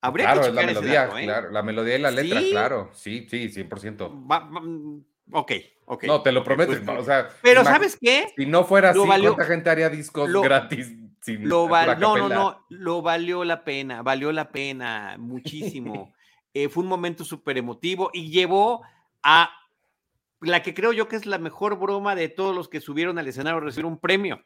[0.02, 1.24] Habría claro, que es la melodía, dato, ¿eh?
[1.26, 2.50] claro, la melodía y la letra, ¿Sí?
[2.52, 4.28] claro, sí, sí, 100%.
[4.32, 4.62] Va, va,
[5.40, 5.52] ok,
[5.92, 6.04] Ok.
[6.04, 6.72] No, te lo prometo.
[6.72, 8.28] pues, no, o sea, Pero ¿sabes qué?
[8.38, 10.96] Si no fuera Lo así, valió- ¿cuánta gente haría discos lo- gratis?
[11.22, 16.14] Sin Lo val- no, no, no, lo valió la pena, valió la pena muchísimo.
[16.56, 18.82] Eh, fue un momento súper emotivo y llevó
[19.22, 19.52] a
[20.42, 23.28] la que creo yo que es la mejor broma de todos los que subieron al
[23.28, 24.42] escenario a recibir un premio.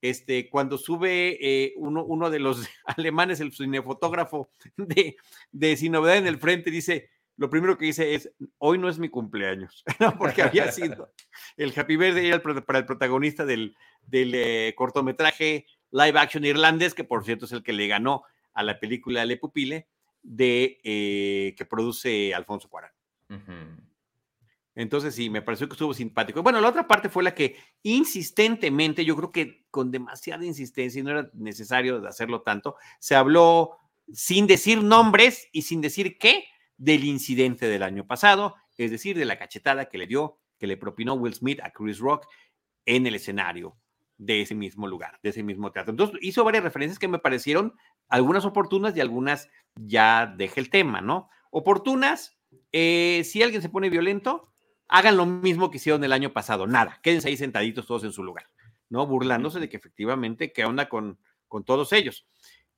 [0.00, 5.16] Este, cuando sube eh, uno, uno de los alemanes, el cinefotógrafo de,
[5.52, 8.98] de Sin Novedad en el Frente, dice, lo primero que dice es, hoy no es
[8.98, 10.18] mi cumpleaños, ¿no?
[10.18, 11.12] porque había sido
[11.56, 17.04] el Happy Birthday era para el protagonista del, del eh, cortometraje live action irlandés, que
[17.04, 19.88] por cierto es el que le ganó a la película Le Pupile,
[20.22, 22.90] de, eh, que produce Alfonso Cuarón.
[24.78, 26.40] Entonces sí, me pareció que estuvo simpático.
[26.44, 31.02] Bueno, la otra parte fue la que insistentemente, yo creo que con demasiada insistencia, y
[31.02, 33.76] no era necesario hacerlo tanto, se habló
[34.12, 36.44] sin decir nombres y sin decir qué
[36.76, 40.76] del incidente del año pasado, es decir, de la cachetada que le dio, que le
[40.76, 42.28] propinó Will Smith a Chris Rock
[42.86, 43.76] en el escenario
[44.16, 45.90] de ese mismo lugar, de ese mismo teatro.
[45.90, 47.74] Entonces hizo varias referencias que me parecieron
[48.08, 51.30] algunas oportunas y algunas ya deje el tema, ¿no?
[51.50, 52.38] Oportunas,
[52.70, 54.52] eh, si alguien se pone violento,
[54.88, 58.24] hagan lo mismo que hicieron el año pasado, nada, quédense ahí sentaditos todos en su
[58.24, 58.48] lugar,
[58.88, 59.06] ¿no?
[59.06, 62.26] Burlándose de que efectivamente, ¿qué onda con, con todos ellos?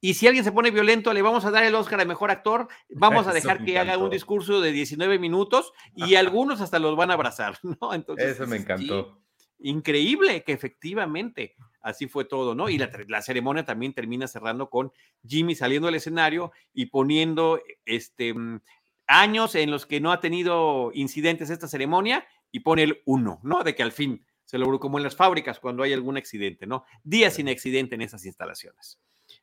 [0.02, 2.68] Y si alguien se pone violento, le vamos a dar el Oscar a Mejor Actor,
[2.88, 7.10] vamos a dejar que haga un discurso de 19 minutos y algunos hasta los van
[7.10, 7.92] a abrazar, ¿no?
[7.94, 9.20] Entonces, Eso me sí, encantó.
[9.58, 12.68] increíble que efectivamente así fue todo, ¿no?
[12.70, 14.90] Y la, la ceremonia también termina cerrando con
[15.26, 18.60] Jimmy saliendo del escenario y poniendo este mm,
[19.10, 23.62] años en los que no ha tenido incidentes esta ceremonia y pone el uno, ¿no?
[23.64, 26.84] De que al fin se logró como en las fábricas cuando hay algún accidente, ¿no?
[27.04, 28.98] Días sin accidente en esas instalaciones.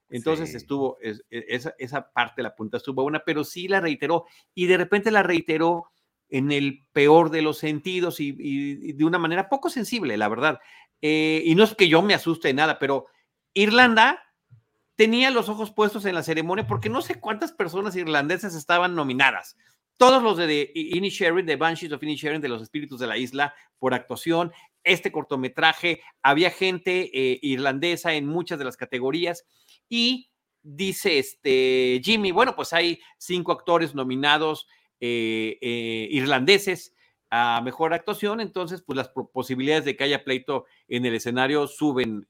[0.10, 0.58] Entonces Sí.
[0.58, 4.26] estuvo, es- e- esa, esa parte de la punta estuvo buena, pero sí la reiteró
[4.54, 5.86] y de repente la reiteró
[6.30, 10.28] en el peor de los sentidos y, y- y de una manera poco sensible, la
[10.28, 10.60] verdad.
[11.02, 13.06] Eh, y no es que yo me asuste de nada, pero
[13.54, 14.22] Irlanda
[14.98, 19.56] tenía los ojos puestos en la ceremonia porque no sé cuántas personas irlandesas estaban nominadas.
[19.96, 23.94] Todos los de, Inisherin, de Banshees of Inisherin, de los espíritus de la isla, por
[23.94, 24.52] actuación.
[24.84, 29.46] Este cortometraje, había gente eh, irlandesa en muchas de las categorías.
[29.88, 30.30] Y
[30.64, 34.68] dice este Jimmy, bueno, pues hay cinco actores nominados
[35.00, 36.94] eh, eh, irlandeses
[37.30, 42.28] a mejor actuación, entonces pues las posibilidades de que haya pleito en el escenario suben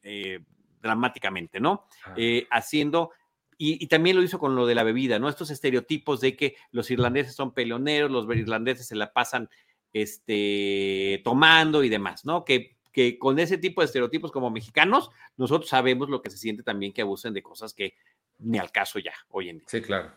[0.81, 1.85] dramáticamente, ¿no?
[2.15, 3.11] Eh, haciendo,
[3.57, 5.29] y, y también lo hizo con lo de la bebida, ¿no?
[5.29, 9.49] Estos estereotipos de que los irlandeses son peleoneros, los irlandeses se la pasan
[9.93, 12.45] este, tomando y demás, ¿no?
[12.45, 16.63] Que, que con ese tipo de estereotipos como mexicanos, nosotros sabemos lo que se siente
[16.63, 17.95] también que abusen de cosas que
[18.39, 19.67] ni al caso ya hoy en día.
[19.67, 20.11] Sí, claro.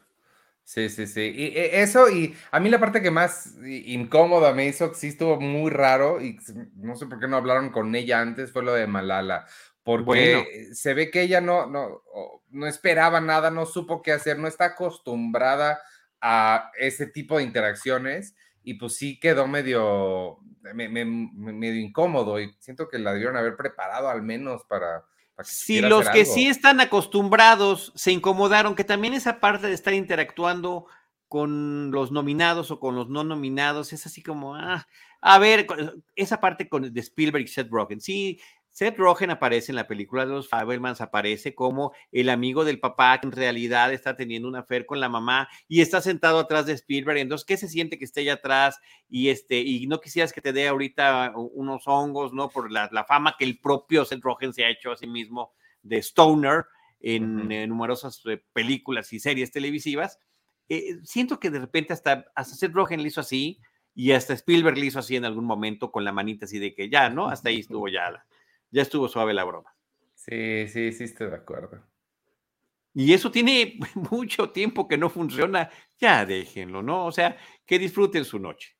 [0.62, 1.32] Sí, sí, sí.
[1.34, 5.40] Y eh, eso, y a mí la parte que más incómoda me hizo, sí estuvo
[5.40, 6.38] muy raro, y
[6.76, 9.46] no sé por qué no hablaron con ella antes, fue lo de Malala.
[9.90, 10.44] Porque Bueno.
[10.74, 12.02] se ve que ella no, no,
[12.50, 15.80] no esperaba nada, no supo qué hacer, no está acostumbrada
[16.20, 20.38] a ese tipo de interacciones, y pues sí quedó medio,
[20.74, 25.04] me- me- me- medio incómodo, y siento que la debieron haber preparado al menos para,
[25.34, 26.34] para que Si los que algo.
[26.34, 30.86] sí están acostumbrados se incomodaron, que también esa parte de estar interactuando
[31.28, 34.86] con los nominados o con los no nominados es así como, ah,
[35.22, 35.66] a ver,
[36.16, 38.00] esa parte con, de Spielberg y Seth Rogen.
[38.00, 38.40] Sí,
[38.80, 43.20] Seth Rogen aparece en la película de los Fabelmans, aparece como el amigo del papá
[43.20, 46.72] que en realidad está teniendo una affair con la mamá y está sentado atrás de
[46.72, 47.18] Spielberg.
[47.18, 48.78] Entonces, ¿qué se siente que esté allá atrás?
[49.06, 52.48] Y, este, y no quisieras que te dé ahorita unos hongos, ¿no?
[52.48, 55.52] Por la, la fama que el propio Seth Rogen se ha hecho a sí mismo
[55.82, 56.64] de Stoner
[57.00, 60.18] en, eh, numerosas eh, películas y series televisivas.
[60.70, 63.60] Eh, siento que de repente hasta, hasta Seth Rogen le hizo así
[63.94, 66.88] y hasta Spielberg le hizo así en algún momento con la manita así de que
[66.88, 67.28] ya, ¿no?
[67.28, 68.26] Hasta ahí estuvo ya, la-
[68.70, 69.74] ya estuvo suave la broma.
[70.14, 71.82] Sí, sí, sí, estoy de acuerdo.
[72.94, 73.78] Y eso tiene
[74.10, 75.70] mucho tiempo que no funciona.
[75.98, 77.06] Ya déjenlo, ¿no?
[77.06, 78.76] O sea, que disfruten su noche.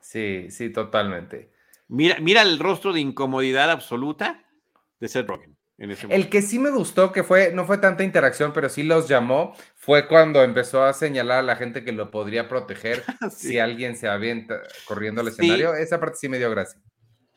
[0.00, 1.52] Sí, sí, totalmente.
[1.88, 4.44] Mira, mira el rostro de incomodidad absoluta
[5.00, 8.04] de Seth Rogen en ese El que sí me gustó, que fue, no fue tanta
[8.04, 12.10] interacción, pero sí los llamó, fue cuando empezó a señalar a la gente que lo
[12.10, 13.48] podría proteger Sí.
[13.48, 15.32] si alguien se avienta corriendo al Sí.
[15.32, 15.74] escenario.
[15.74, 16.80] Esa parte sí me dio gracia.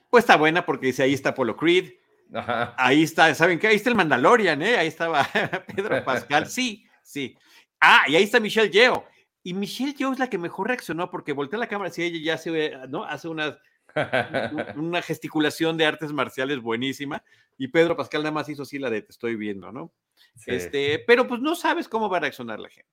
[0.10, 1.92] Pues está buena porque dice ahí está Polo Creed,
[2.34, 2.74] Ajá.
[2.78, 3.68] ahí está, ¿saben qué?
[3.68, 4.78] Ahí está el Mandalorian, ¿eh?
[4.78, 5.24] Ahí estaba
[5.76, 7.36] Pedro Pascal, sí, sí.
[7.80, 9.04] Ah, y ahí está Michelle Yeoh.
[9.44, 12.38] Y Michelle Yeoh es la que mejor reaccionó porque voltea la cámara y ella ya
[12.38, 13.04] se, ¿no?
[13.06, 13.58] Hace una,
[14.76, 17.24] una gesticulación de artes marciales buenísima
[17.58, 19.94] y Pedro Pascal nada más hizo así la de te estoy viendo, ¿no?
[20.36, 20.52] Sí.
[20.52, 22.90] Este, pero pues no sabes cómo va a reaccionar la gente.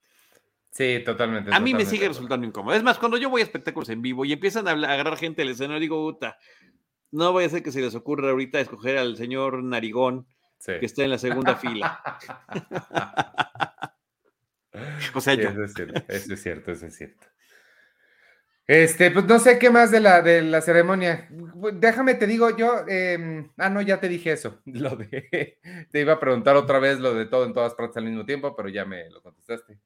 [0.71, 1.55] Sí, totalmente.
[1.55, 2.75] A mí me sigue resultando incómodo.
[2.75, 5.17] Es más, cuando yo voy a espectáculos en vivo y empiezan a hablar- a agarrar
[5.17, 6.37] gente del escenario, digo, puta,
[7.15, 10.27] no voy a hacer que se les ocurra ahorita escoger al señor Narigón
[10.59, 10.73] Sí.
[10.81, 12.01] que está en la segunda fila.
[15.15, 15.51] O sea, Sí, yo.
[15.51, 17.27] Eso es cierto, eso es cierto, eso es cierto.
[18.67, 21.29] Este, pues no sé qué más de la, de la ceremonia.
[21.75, 22.85] Déjame, te digo yo.
[22.89, 24.61] em, ah, no, ya te dije eso.
[24.65, 25.59] Lo de.
[25.91, 28.57] Te iba a preguntar otra vez lo de todo en todas partes al mismo tiempo,
[28.57, 29.79] pero ya me lo contestaste.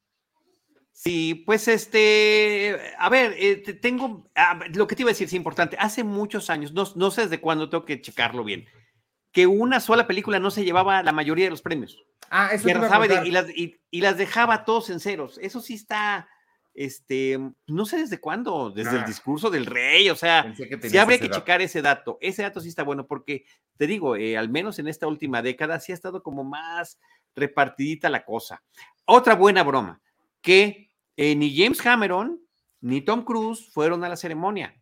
[1.01, 5.29] Sí, pues este, a ver, eh, te- tengo, ah, lo que te iba a decir
[5.29, 5.77] es importante.
[5.79, 8.67] Hace muchos años, no, no sé desde cuándo, tengo que checarlo bien,
[9.31, 12.05] que una sola película no se llevaba la mayoría de los premios.
[12.31, 15.39] Ah, eso te iba a arrasaba y, las, y, y las dejaba todos en ceros.
[15.41, 16.29] Eso sí está,
[16.75, 17.39] este,
[17.69, 19.07] no sé desde cuándo, desde el Ah.
[19.07, 21.39] discurso del rey, o sea, sí habría que dato.
[21.39, 22.19] checar ese dato.
[22.21, 23.45] Ese dato sí está bueno porque,
[23.77, 26.99] te digo, eh, al menos en esta última década sí ha estado como más
[27.37, 28.65] repartidita la cosa.
[29.05, 30.01] Otra buena broma,
[30.43, 30.88] que
[31.19, 32.41] eh, ni James Cameron
[32.81, 34.81] ni Tom Cruise fueron a la ceremonia.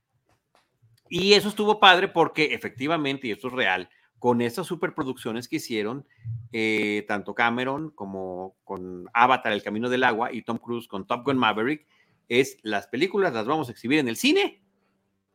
[1.08, 6.06] Y eso estuvo padre porque efectivamente, y esto es real, con estas superproducciones que hicieron,
[6.52, 11.24] eh, tanto Cameron como con Avatar, El Camino del Agua, y Tom Cruise con Top
[11.24, 11.86] Gun Maverick,
[12.28, 14.62] es las películas las vamos a exhibir en el cine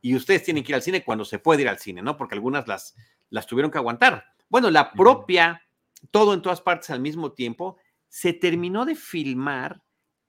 [0.02, 2.16] y ustedes tienen que ir al cine cuando se puede ir al cine, ¿no?
[2.16, 2.96] Porque algunas las,
[3.32, 4.26] las tuvieron que aguantar.
[4.50, 5.64] Bueno, la propia,
[6.12, 7.78] todo en todas partes al mismo tiempo,
[8.08, 9.82] se terminó de filmar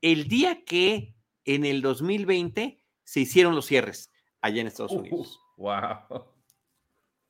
[0.03, 5.41] el día que en el 2020 se hicieron los cierres allá en Estados Unidos.
[5.57, 6.33] wow.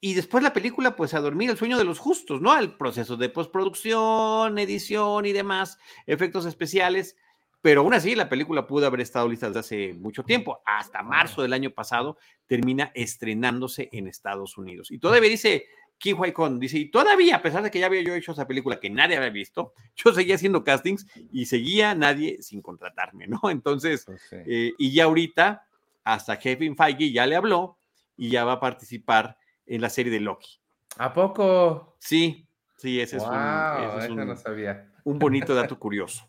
[0.05, 2.59] Y después la película, pues a dormir el sueño de los justos, ¿no?
[2.59, 7.17] El proceso de postproducción, edición y demás, efectos especiales.
[7.61, 10.61] Pero aún así, la película pudo haber estado lista desde hace mucho tiempo.
[10.67, 14.91] Hasta marzo del año pasado termina estrenándose en Estados Unidos.
[14.91, 15.67] Y todavía dice
[15.99, 18.47] Ki Huay Kon, dice, y todavía, a pesar de que ya había yo hecho esa
[18.49, 23.41] película que nadie había visto, yo seguía haciendo castings y seguía nadie sin contratarme, ¿no?
[23.51, 24.37] Entonces, Pues sí.
[24.47, 25.67] eh, y ya ahorita,
[26.05, 27.79] hasta Kevin Feige ya le habló
[28.17, 29.37] y ya va a participar
[29.67, 30.59] en la serie de Loki.
[30.99, 31.97] ¿A poco?
[32.01, 33.31] Sí, sí, ese es, un,
[33.79, 34.93] ese es eso un- no sabía.
[35.05, 36.29] un bonito dato curioso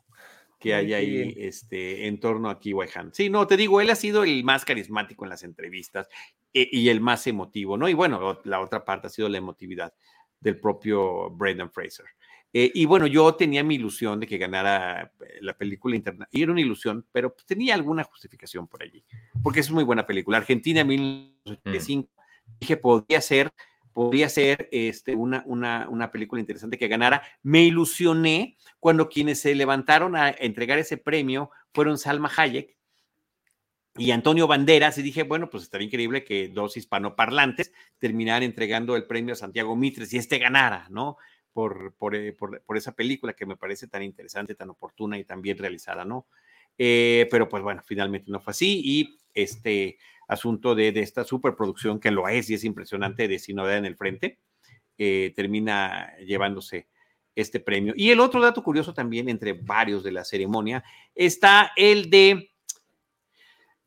[0.63, 3.13] que hay ahí este, en torno a Kiwai Han.
[3.13, 6.07] Sí, no, te digo, él ha sido el más carismático en las entrevistas
[6.53, 7.89] eh, y el más emotivo, ¿no?
[7.89, 9.93] Y bueno, la otra parte ha sido la emotividad
[10.39, 12.05] del propio Brendan Fraser.
[12.53, 16.29] Eh, y bueno, yo tenía mi ilusión de que ganara eh, la película internacional.
[16.31, 19.03] Y era una ilusión, pero pues, tenía alguna justificación por allí.
[19.43, 20.37] Porque es muy buena película.
[20.37, 22.09] Argentina 1985.
[22.57, 23.51] Dije, podría ser,
[23.93, 27.21] podría ser este, una, una, una película interesante que ganara.
[27.43, 32.75] Me ilusioné cuando quienes se levantaron a entregar ese premio fueron Salma Hayek
[33.95, 39.05] y Antonio Banderas, y dije, bueno, pues estaría increíble que dos hispanoparlantes terminaran entregando el
[39.05, 41.17] premio a Santiago Mitres y este ganara, ¿no?
[41.53, 45.25] Por, por, eh, por- por esa película que me parece tan interesante, tan oportuna y
[45.25, 46.25] tan bien realizada, ¿no?
[46.75, 51.99] Eh, pero pues bueno, finalmente no fue así y este asunto de, de esta superproducción
[51.99, 54.39] que lo es y es impresionante de Sinodea en el frente,
[54.97, 56.87] eh, termina llevándose
[57.35, 57.93] este premio.
[57.97, 60.83] Y el otro dato curioso también, entre varios de la ceremonia,
[61.15, 62.51] está el de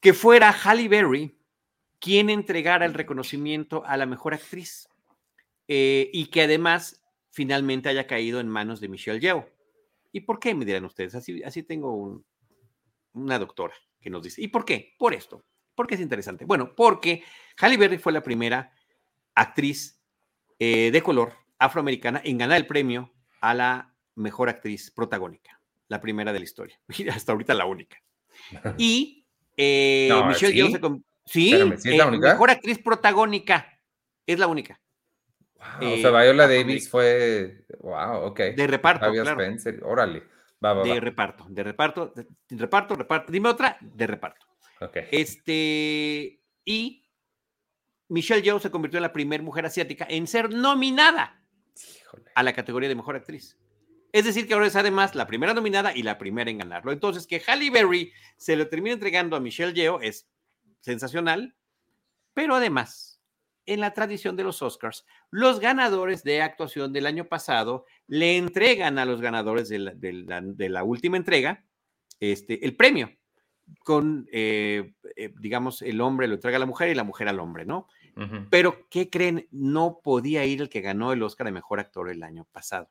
[0.01, 1.37] que fuera Halle Berry
[1.99, 4.89] quien entregara el reconocimiento a la mejor actriz
[5.69, 9.47] eh, y que además finalmente haya caído en manos de Michelle Yeoh.
[10.13, 10.55] ¿Y por qué?
[10.55, 11.15] Me dirán ustedes.
[11.15, 12.25] Así, así tengo un-
[13.15, 14.43] una doctora que nos dice.
[14.43, 14.95] ¿Y por qué?
[14.99, 15.43] Por esto.
[15.77, 16.45] ¿Por qué es interesante?
[16.45, 17.23] Bueno, porque
[17.61, 18.73] Halle Berry fue la primera
[19.35, 20.01] actriz
[20.59, 26.33] eh, de color afroamericana en ganar el premio a la mejor actriz protagónica, la primera
[26.33, 27.99] de la historia, y hasta ahorita la única.
[28.79, 29.25] Y
[29.57, 30.59] eh, No, Michelle ¿sí?
[30.59, 32.33] Yeoh se con- sí, Espérame, ¿sí es la eh, única?
[32.33, 33.79] mejor actriz protagónica,
[34.27, 34.81] es la única,
[35.81, 36.47] Wow, o sea, Viola.
[36.47, 37.65] Davis fue.
[37.81, 38.39] Wow, ok.
[38.39, 40.23] de reparto, claro, Spencer, órale.
[40.65, 41.01] Va, va, de va.
[41.01, 44.46] reparto, de reparto, de reparto, reparto, dime otra, de reparto.
[44.81, 44.97] Ok.
[45.11, 47.05] Este, y
[48.09, 51.43] Michelle Yeoh se convirtió en la primera mujer asiática en ser nominada
[52.01, 52.31] Híjole.
[52.35, 53.59] a la categoría de mejor actriz.
[54.13, 56.93] Es decir, que ahora es además la primera nominada y la primera en ganarlo.
[56.93, 60.29] Entonces, que Halle Berry se lo termine entregando a Michelle Yeoh es
[60.81, 61.55] sensacional,
[62.33, 63.21] pero además,
[63.67, 68.99] en la tradición de los Oscars, los ganadores de actuación del año pasado le entregan
[68.99, 71.67] a los ganadores de la, de la- de la última entrega
[72.21, 73.11] este, el premio
[73.85, 77.41] con, eh, eh, digamos, el hombre lo entrega a la mujer y la mujer al
[77.41, 77.89] hombre, ¿no?
[78.49, 79.47] Pero, ¿qué creen?
[79.51, 82.91] No podía ir el que ganó el Oscar de Mejor Actor el año pasado.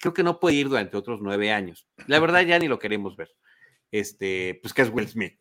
[0.00, 1.86] Creo que no puede ir durante otros nueve años.
[2.06, 3.30] La verdad ya ni lo queremos ver.
[3.90, 5.38] Este, pues que es Will Smith.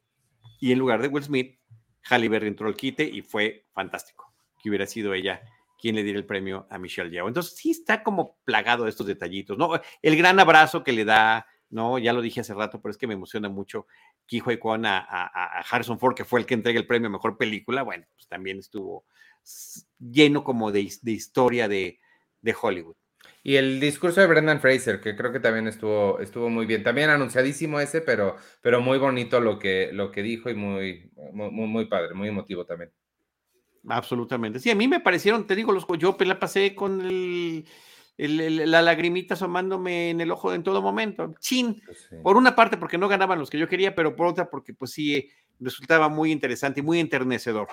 [0.59, 1.57] Y en lugar de Will Smith,
[2.09, 5.41] Halle Berry entró al quite y fue fantástico que hubiera sido ella
[5.79, 7.27] quien le diera el premio a Michelle Yeoh.
[7.27, 9.79] Entonces sí está como plagado de estos detallitos, ¿no?
[10.01, 13.07] El gran abrazo que le da No, ya lo dije hace rato, pero es que
[13.07, 13.88] me emociona mucho
[14.26, 17.11] Kijo Kwon a, a, a, Harrison Ford, que fue el que entrega el premio a
[17.11, 17.82] mejor película.
[17.84, 19.05] Bueno, pues también estuvo
[19.99, 21.99] lleno como de, de historia de,
[22.41, 22.95] de, Hollywood.
[23.41, 26.84] Y el discurso de Brendan Fraser, que creo que también estuvo, estuvo muy bien.
[26.84, 31.49] También anunciadísimo ese, pero, pero muy bonito lo que, lo que dijo y muy, muy,
[31.51, 32.91] muy padre, muy emotivo también.
[33.88, 34.59] Absolutamente.
[34.59, 37.65] Sí, a mí me parecieron, te digo, los yo la pasé con el,
[38.26, 41.34] el, la lagrimita asomándome en el ojo en todo momento.
[41.39, 41.82] Chin.
[41.86, 44.74] Pues por una parte porque no ganaban los que yo quería, pero por otra porque
[44.74, 47.67] pues sí resultaba muy interesante y muy enternecedor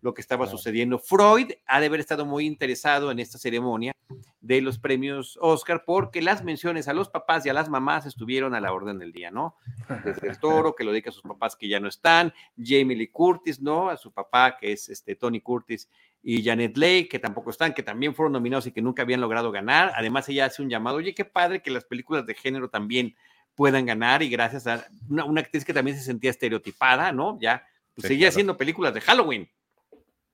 [0.00, 0.98] lo que estaba sucediendo.
[0.98, 3.94] Freud ha de haber estado muy interesado en esta ceremonia
[4.40, 8.54] de los premios Oscar porque las menciones a los papás y a las mamás estuvieron
[8.54, 9.56] a la orden del día, ¿no?
[10.04, 13.08] Desde el toro, que lo dedica a sus papás que ya no están, Jamie Lee
[13.08, 13.88] Curtis, ¿no?
[13.88, 15.88] A su papá, que es este Tony Curtis,
[16.22, 19.50] y Janet Leigh, que tampoco están, que también fueron nominados y que nunca habían logrado
[19.50, 19.92] ganar.
[19.96, 23.16] Además, ella hace un llamado, oye, qué padre que las películas de género también
[23.56, 27.38] puedan ganar y gracias a una, actriz que también se sentía estereotipada, ¿no?
[27.40, 29.50] Ya pues, seguía haciendo películas de Halloween.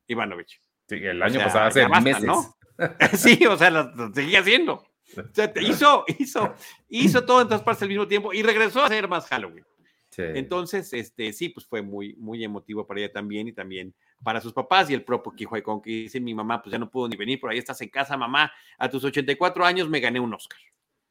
[0.06, 0.60] Ivanovich.
[0.88, 2.22] Sí, el año pasado, hace meses.
[2.22, 2.56] ¿no?
[3.16, 4.84] sí, o sea, lo, seguía haciendo.
[5.16, 6.54] O sea, hizo, hizo,
[6.88, 9.64] hizo todo en todas partes al mismo tiempo y regresó a hacer más Halloween.
[10.10, 10.22] Sí.
[10.22, 14.52] Entonces, este, sí, pues fue muy, muy emotivo para ella también y también para sus
[14.52, 17.40] papás y el propio Kijuaycón que dice mi mamá, pues ya no pudo ni venir,
[17.40, 20.58] por ahí estás en casa, mamá, a tus 84 años me gané un Oscar.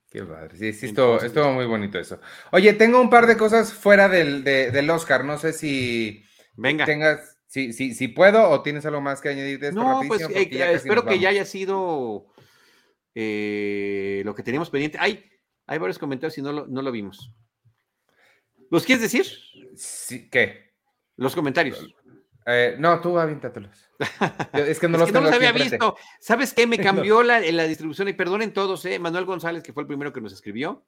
[0.09, 2.19] Qué padre, sí, sí, estuvo, estuvo, muy bonito eso.
[2.51, 6.23] Oye, tengo un par de cosas fuera del, del Oscar, no sé si
[6.55, 6.85] Venga.
[6.85, 9.81] tengas Sí, sí, sí puedo o tienes algo más que añadir de esto.
[9.81, 12.27] No, pues eh, espero que ya haya sido
[13.15, 14.97] eh, lo que teníamos pendiente.
[14.99, 15.23] Hay,
[15.65, 17.33] hay varios comentarios y no lo, no lo vimos.
[18.69, 19.25] ¿Los quieres decir?
[19.75, 20.73] Sí, ¿Qué?
[21.15, 21.95] Los comentarios.
[22.49, 23.89] Eh, no, tú avíntatelos.
[24.53, 25.97] Es que no, los, no los había visto.
[26.21, 26.65] ¿Sabes qué?
[26.65, 28.99] Me cambió la, la, distribución y perdonen todos, ¿eh?
[28.99, 30.85] Manuel González, que fue el primero que nos escribió.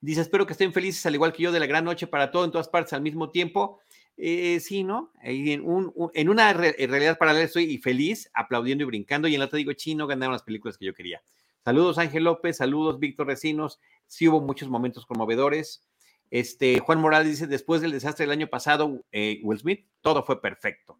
[0.00, 2.44] Dice, espero que estén felices al igual que yo de la gran noche para todo
[2.44, 3.78] en todas partes al mismo tiempo.
[4.16, 5.12] Eh, sí, ¿no?
[5.22, 9.58] En, un, en una realidad paralela estoy feliz, aplaudiendo y brincando, y en la otra
[9.58, 11.22] digo, chino, ganaron las películas que yo quería.
[11.64, 13.78] Saludos Ángel López, saludos Víctor Recinos,
[14.08, 15.86] sí hubo muchos momentos conmovedores.
[16.32, 20.40] Este, Juan Morales dice, después del desastre del año pasado, eh, Will Smith, todo fue
[20.40, 20.98] perfecto.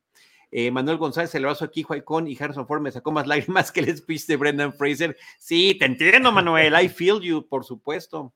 [0.50, 3.80] Eh, Manuel González, el abrazo aquí, Juaicón y Harrison Ford me sacó más lágrimas que
[3.80, 5.16] el speech de Brendan Fraser.
[5.38, 8.34] Sí, te entiendo, Manuel, I feel you, por supuesto.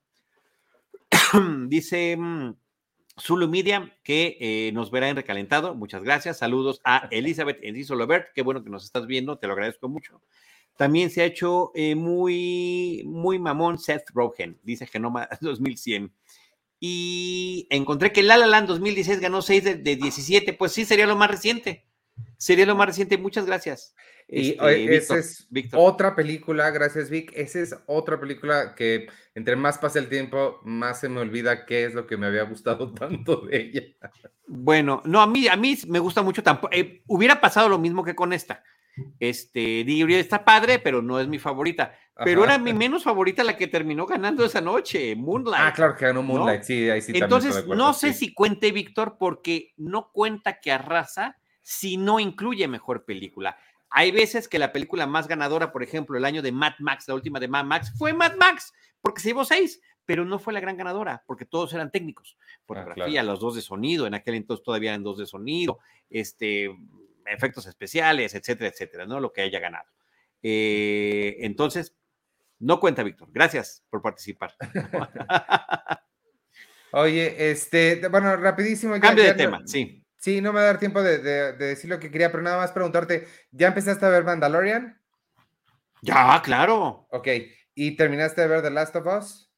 [1.68, 2.16] dice...
[2.16, 2.54] Mm,
[3.18, 5.74] Zulu Media, que eh, nos verá en recalentado.
[5.74, 6.36] Muchas gracias.
[6.36, 8.28] Saludos a Elizabeth Enciso Lobert.
[8.34, 10.20] Qué bueno que nos estás viendo, te lo agradezco mucho.
[10.76, 16.12] También se ha hecho eh, muy, muy mamón Seth Rogen, dice Genoma 2100.
[16.78, 20.52] Y encontré que La La Land 2016 ganó 6 de, de 17.
[20.52, 21.86] Pues sí, sería lo más reciente.
[22.36, 23.18] Sería lo más reciente.
[23.18, 23.94] Muchas gracias.
[24.28, 29.06] Y este, esa es otra película, gracias Vic, esa es otra película que
[29.36, 32.42] entre más pasa el tiempo, más se me olvida qué es lo que me había
[32.42, 33.82] gustado tanto de ella.
[34.48, 36.74] Bueno, no, a mí, a mí me gusta mucho tampoco.
[36.74, 38.64] Eh, hubiera pasado lo mismo que con esta.
[39.20, 41.94] Este, diría, está padre, pero no es mi favorita.
[42.24, 45.66] Pero era mi menos favorita la que terminó ganando esa noche, Moonlight.
[45.66, 47.12] Ah, claro que ganó Moonlight, sí, ahí sí.
[47.14, 53.04] Entonces, no sé si cuente, Víctor, porque no cuenta que arrasa si no incluye mejor
[53.04, 53.58] película.
[53.90, 57.14] Hay veces que la película más ganadora, por ejemplo, el año de Mad Max, la
[57.14, 58.72] última de Mad Max, fue Mad Max,
[59.02, 62.36] porque se llevó seis, pero no fue la gran ganadora, porque todos eran técnicos.
[62.38, 66.70] Ah, Fotografía, los dos de sonido, en aquel entonces todavía eran dos de sonido, este,
[67.28, 69.20] efectos especiales, etcétera, etcétera, ¿no?
[69.20, 69.88] Lo que haya ganado.
[70.42, 71.96] Eh, entonces,
[72.58, 73.28] no cuenta, Víctor.
[73.32, 74.54] Gracias por participar.
[76.92, 78.98] Oye, este, bueno, rapidísimo.
[79.00, 80.02] Cambio de tema, sí.
[80.18, 81.18] Sí, no me va a dar tiempo de,
[81.52, 85.00] decir lo que quería, pero nada más preguntarte, ¿ya empezaste a ver Mandalorian?
[86.02, 87.06] Ya, claro.
[87.10, 87.28] Ok,
[87.74, 89.52] ¿y terminaste de ver The Last of Us?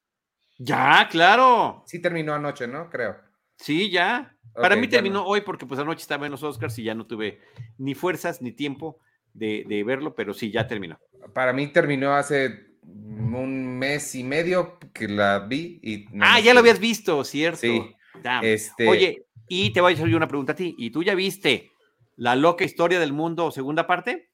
[0.58, 1.84] Ya, claro.
[1.86, 2.90] Sí terminó anoche, ¿no?
[2.90, 3.16] Creo.
[3.56, 4.36] Sí, ya.
[4.60, 7.40] Para mí terminó hoy porque pues anoche estaba en los Oscars y ya no tuve
[7.78, 9.00] ni fuerzas ni tiempo
[9.32, 10.98] de, verlo, pero sí, ya terminó.
[11.32, 16.06] Para mí terminó hace un mes y medio que la vi y...
[16.20, 17.60] ah, ya lo habías visto, ¿cierto?
[17.60, 17.94] Sí.
[18.42, 18.88] Este...
[18.88, 20.74] Oye, y te voy a hacer yo una pregunta a ti.
[20.78, 21.70] ¿Y tú ya viste
[22.16, 24.30] La loca historia del mundo, segunda parte?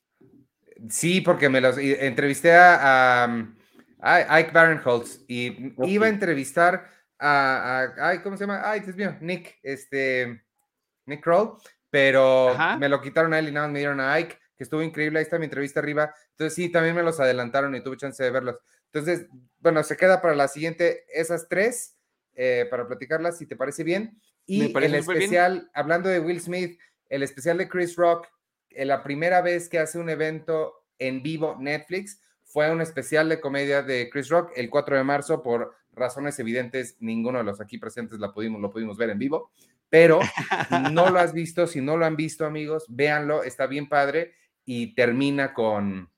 [0.89, 3.25] Sí, porque me los entrevisté a,
[4.01, 6.89] a, Ike Barinholtz y iba a entrevistar
[7.25, 8.61] a, ¿cómo se llama?
[8.64, 10.45] Ay, Dios mío, Nick, este,
[11.07, 11.57] Nick Kroll,
[11.91, 14.83] pero me lo quitaron a él y nada más me dieron a Ike, que estuvo
[14.83, 16.14] increíble, ahí está mi entrevista arriba.
[16.31, 18.57] Entonces sí, también me los adelantaron y tuve chance de verlos.
[18.93, 19.27] Entonces,
[19.59, 21.97] bueno, se queda para la siguiente esas tres,
[22.35, 24.20] eh, para platicarlas, si te parece bien.
[24.47, 28.29] Y el especial, hablando de Will Smith, el especial de Chris Rock,
[28.70, 33.41] eh, la primera vez que hace un evento en vivo Netflix fue un especial de
[33.41, 37.79] comedia de Chris Rock el 4 de marzo por razones evidentes, ninguno de los aquí
[37.79, 39.51] presentes la pudimos, lo pudimos ver en vivo,
[39.89, 40.21] pero
[40.93, 44.35] no lo has visto, si no lo han visto, amigos, véanlo, está bien padre
[44.65, 46.11] y termina con,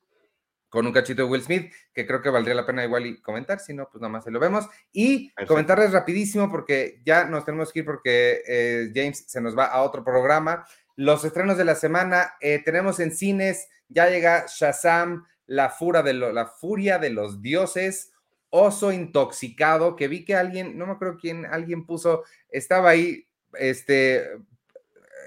[0.69, 3.61] con un cachito de Will Smith, que creo que valdría la pena igual y comentar,
[3.61, 4.69] si no, pues nada más se lo vemos.
[4.93, 9.67] Y comentarles rapidísimo, porque ya nos tenemos que ir porque eh, James se nos va
[9.67, 10.67] a otro programa.
[10.97, 16.15] Los estrenos de la semana, eh, tenemos en cines, ya llega Shazam, la, fura de
[16.15, 18.13] la furia de los dioses,
[18.57, 23.27] oso intoxicado, que vi que alguien, no me acuerdo quién, alguien puso, estaba ahí,
[23.59, 24.25] este,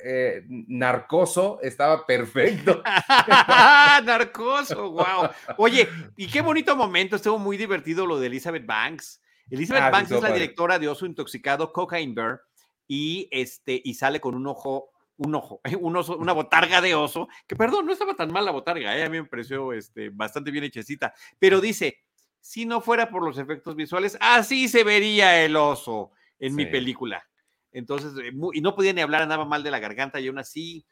[0.03, 2.82] eh, narcoso estaba perfecto.
[4.03, 5.30] narcoso, wow.
[5.57, 9.21] Oye, y qué bonito momento, estuvo muy divertido lo de Elizabeth Banks.
[9.49, 12.41] Elizabeth ah, Banks es la directora de Oso Intoxicado, Cocaine Bear,
[12.88, 17.27] y, este, y sale con un ojo, un ojo, un oso, una botarga de oso,
[17.47, 20.51] que perdón, no estaba tan mal la botarga, eh, a mí me pareció este, bastante
[20.51, 21.99] bien hechecita, pero dice,
[22.41, 27.23] si no fuera por los efectos visuales, así se vería el oso en mi película.
[27.71, 30.85] Entonces, eh, y no podía ni hablar nada mal de la garganta y aún así.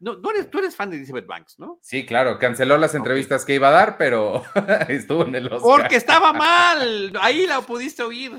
[0.00, 1.78] No, no eres, tú eres fan de Elizabeth Banks, ¿no?
[1.80, 4.42] Sí, claro, canceló las entrevistas que iba a dar, pero
[4.88, 5.60] estuvo en el Oscar.
[5.60, 8.32] Porque estaba mal, ahí la pudiste oír.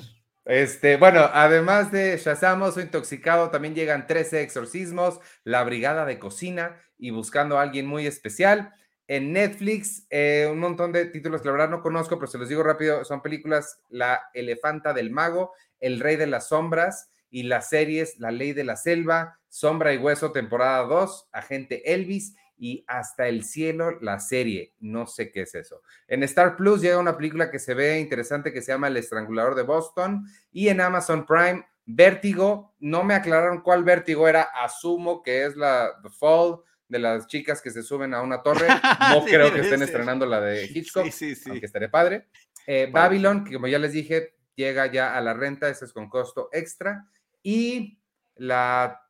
[0.43, 6.80] Este, bueno, además de Shazam, Oso Intoxicado, también llegan 13 exorcismos, La Brigada de Cocina
[6.99, 8.72] y Buscando a Alguien Muy Especial.
[9.08, 12.49] En Netflix, eh, un montón de títulos que la verdad no conozco, pero se los
[12.49, 17.68] digo rápido, son películas La Elefanta del Mago, El Rey de las Sombras, y las
[17.68, 23.28] series La Ley de la Selva, Sombra y Hueso, temporada 2, Agente Elvis y Hasta
[23.28, 24.74] el Cielo, la serie.
[24.80, 25.82] No sé qué es eso.
[26.08, 29.56] En Star Plus llega una película que se ve interesante que se llama El Estrangulador
[29.56, 32.74] de Boston y en Amazon Prime, Vértigo.
[32.80, 34.43] No me aclararon cuál Vértigo era.
[34.43, 38.68] Asumo que es la The Fall de las chicas que se suben a una torre.
[39.12, 42.28] No creo que estén estrenando la de Hitchcock, sí, aunque estaré padre.
[42.68, 46.10] Eh, Babylon, que como ya les dije, llega ya a la renta, ese es con
[46.10, 47.08] costo extra
[47.44, 48.00] y
[48.36, 49.02] la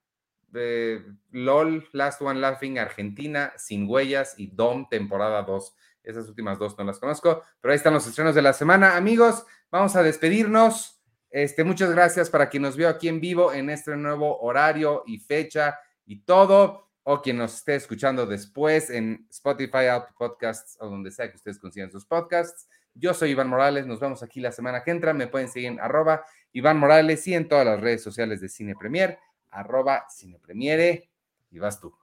[1.32, 5.76] LOL Last One Laughing Argentina sin huellas y DOM temporada 2.
[6.04, 8.96] Esas últimas dos no las conozco, pero ahí están los estrenos de la semana.
[8.96, 11.02] Amigos, vamos a despedirnos.
[11.32, 15.18] Este, muchas gracias para quien nos vio aquí en vivo en este nuevo horario y
[15.18, 21.12] fecha y todo, o quien nos esté escuchando después en Spotify, Apple Podcasts o donde
[21.12, 22.68] sea que ustedes consigan sus podcasts.
[22.96, 25.14] Yo soy Iván Morales, nos vemos aquí la semana que entra.
[25.14, 28.74] Me pueden seguir en arroba Iván Morales y en todas las redes sociales de Cine
[28.76, 29.20] Premier,
[29.52, 31.08] arroba Cine Premiere,
[31.52, 31.94] y vas tú.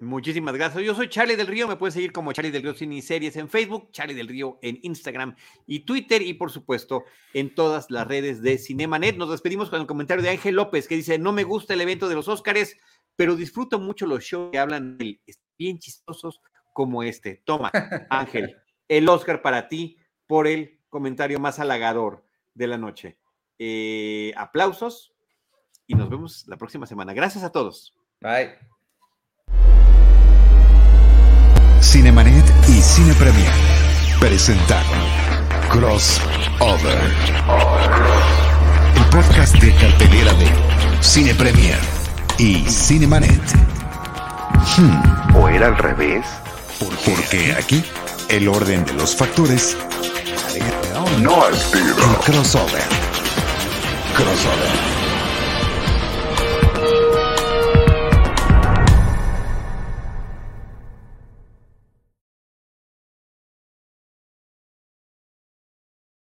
[0.00, 0.82] Muchísimas gracias.
[0.82, 1.68] Yo soy Charlie del Río.
[1.68, 4.58] Me pueden seguir como Charlie del Río Cine y Series en Facebook, Charlie del Río
[4.60, 9.16] en Instagram y Twitter y por supuesto en todas las redes de Cinemanet.
[9.16, 12.08] Nos despedimos con el comentario de Ángel López que dice, no me gusta el evento
[12.08, 12.76] de los Óscares,
[13.16, 15.20] pero disfruto mucho los shows que hablan de
[15.58, 16.40] bien chistosos
[16.72, 17.42] como este.
[17.44, 17.70] Toma,
[18.10, 18.56] Ángel,
[18.88, 23.18] el Óscar para ti por el comentario más halagador de la noche.
[23.58, 25.14] Eh, aplausos
[25.86, 27.12] y nos vemos la próxima semana.
[27.12, 27.94] Gracias a todos.
[28.20, 28.54] Bye.
[31.80, 33.52] Cinemanet y Cine Premier
[34.20, 34.98] presentaron
[35.68, 36.98] Crossover,
[38.96, 42.01] el podcast de cartelera de Cine Premier
[42.38, 43.40] y Cinemanet.
[44.76, 45.36] Hmm.
[45.36, 46.24] ¿O era al revés?
[46.78, 47.84] Porque aquí
[48.28, 49.76] el orden de los factores
[51.20, 52.82] no es El crossover.
[54.14, 55.01] Crossover.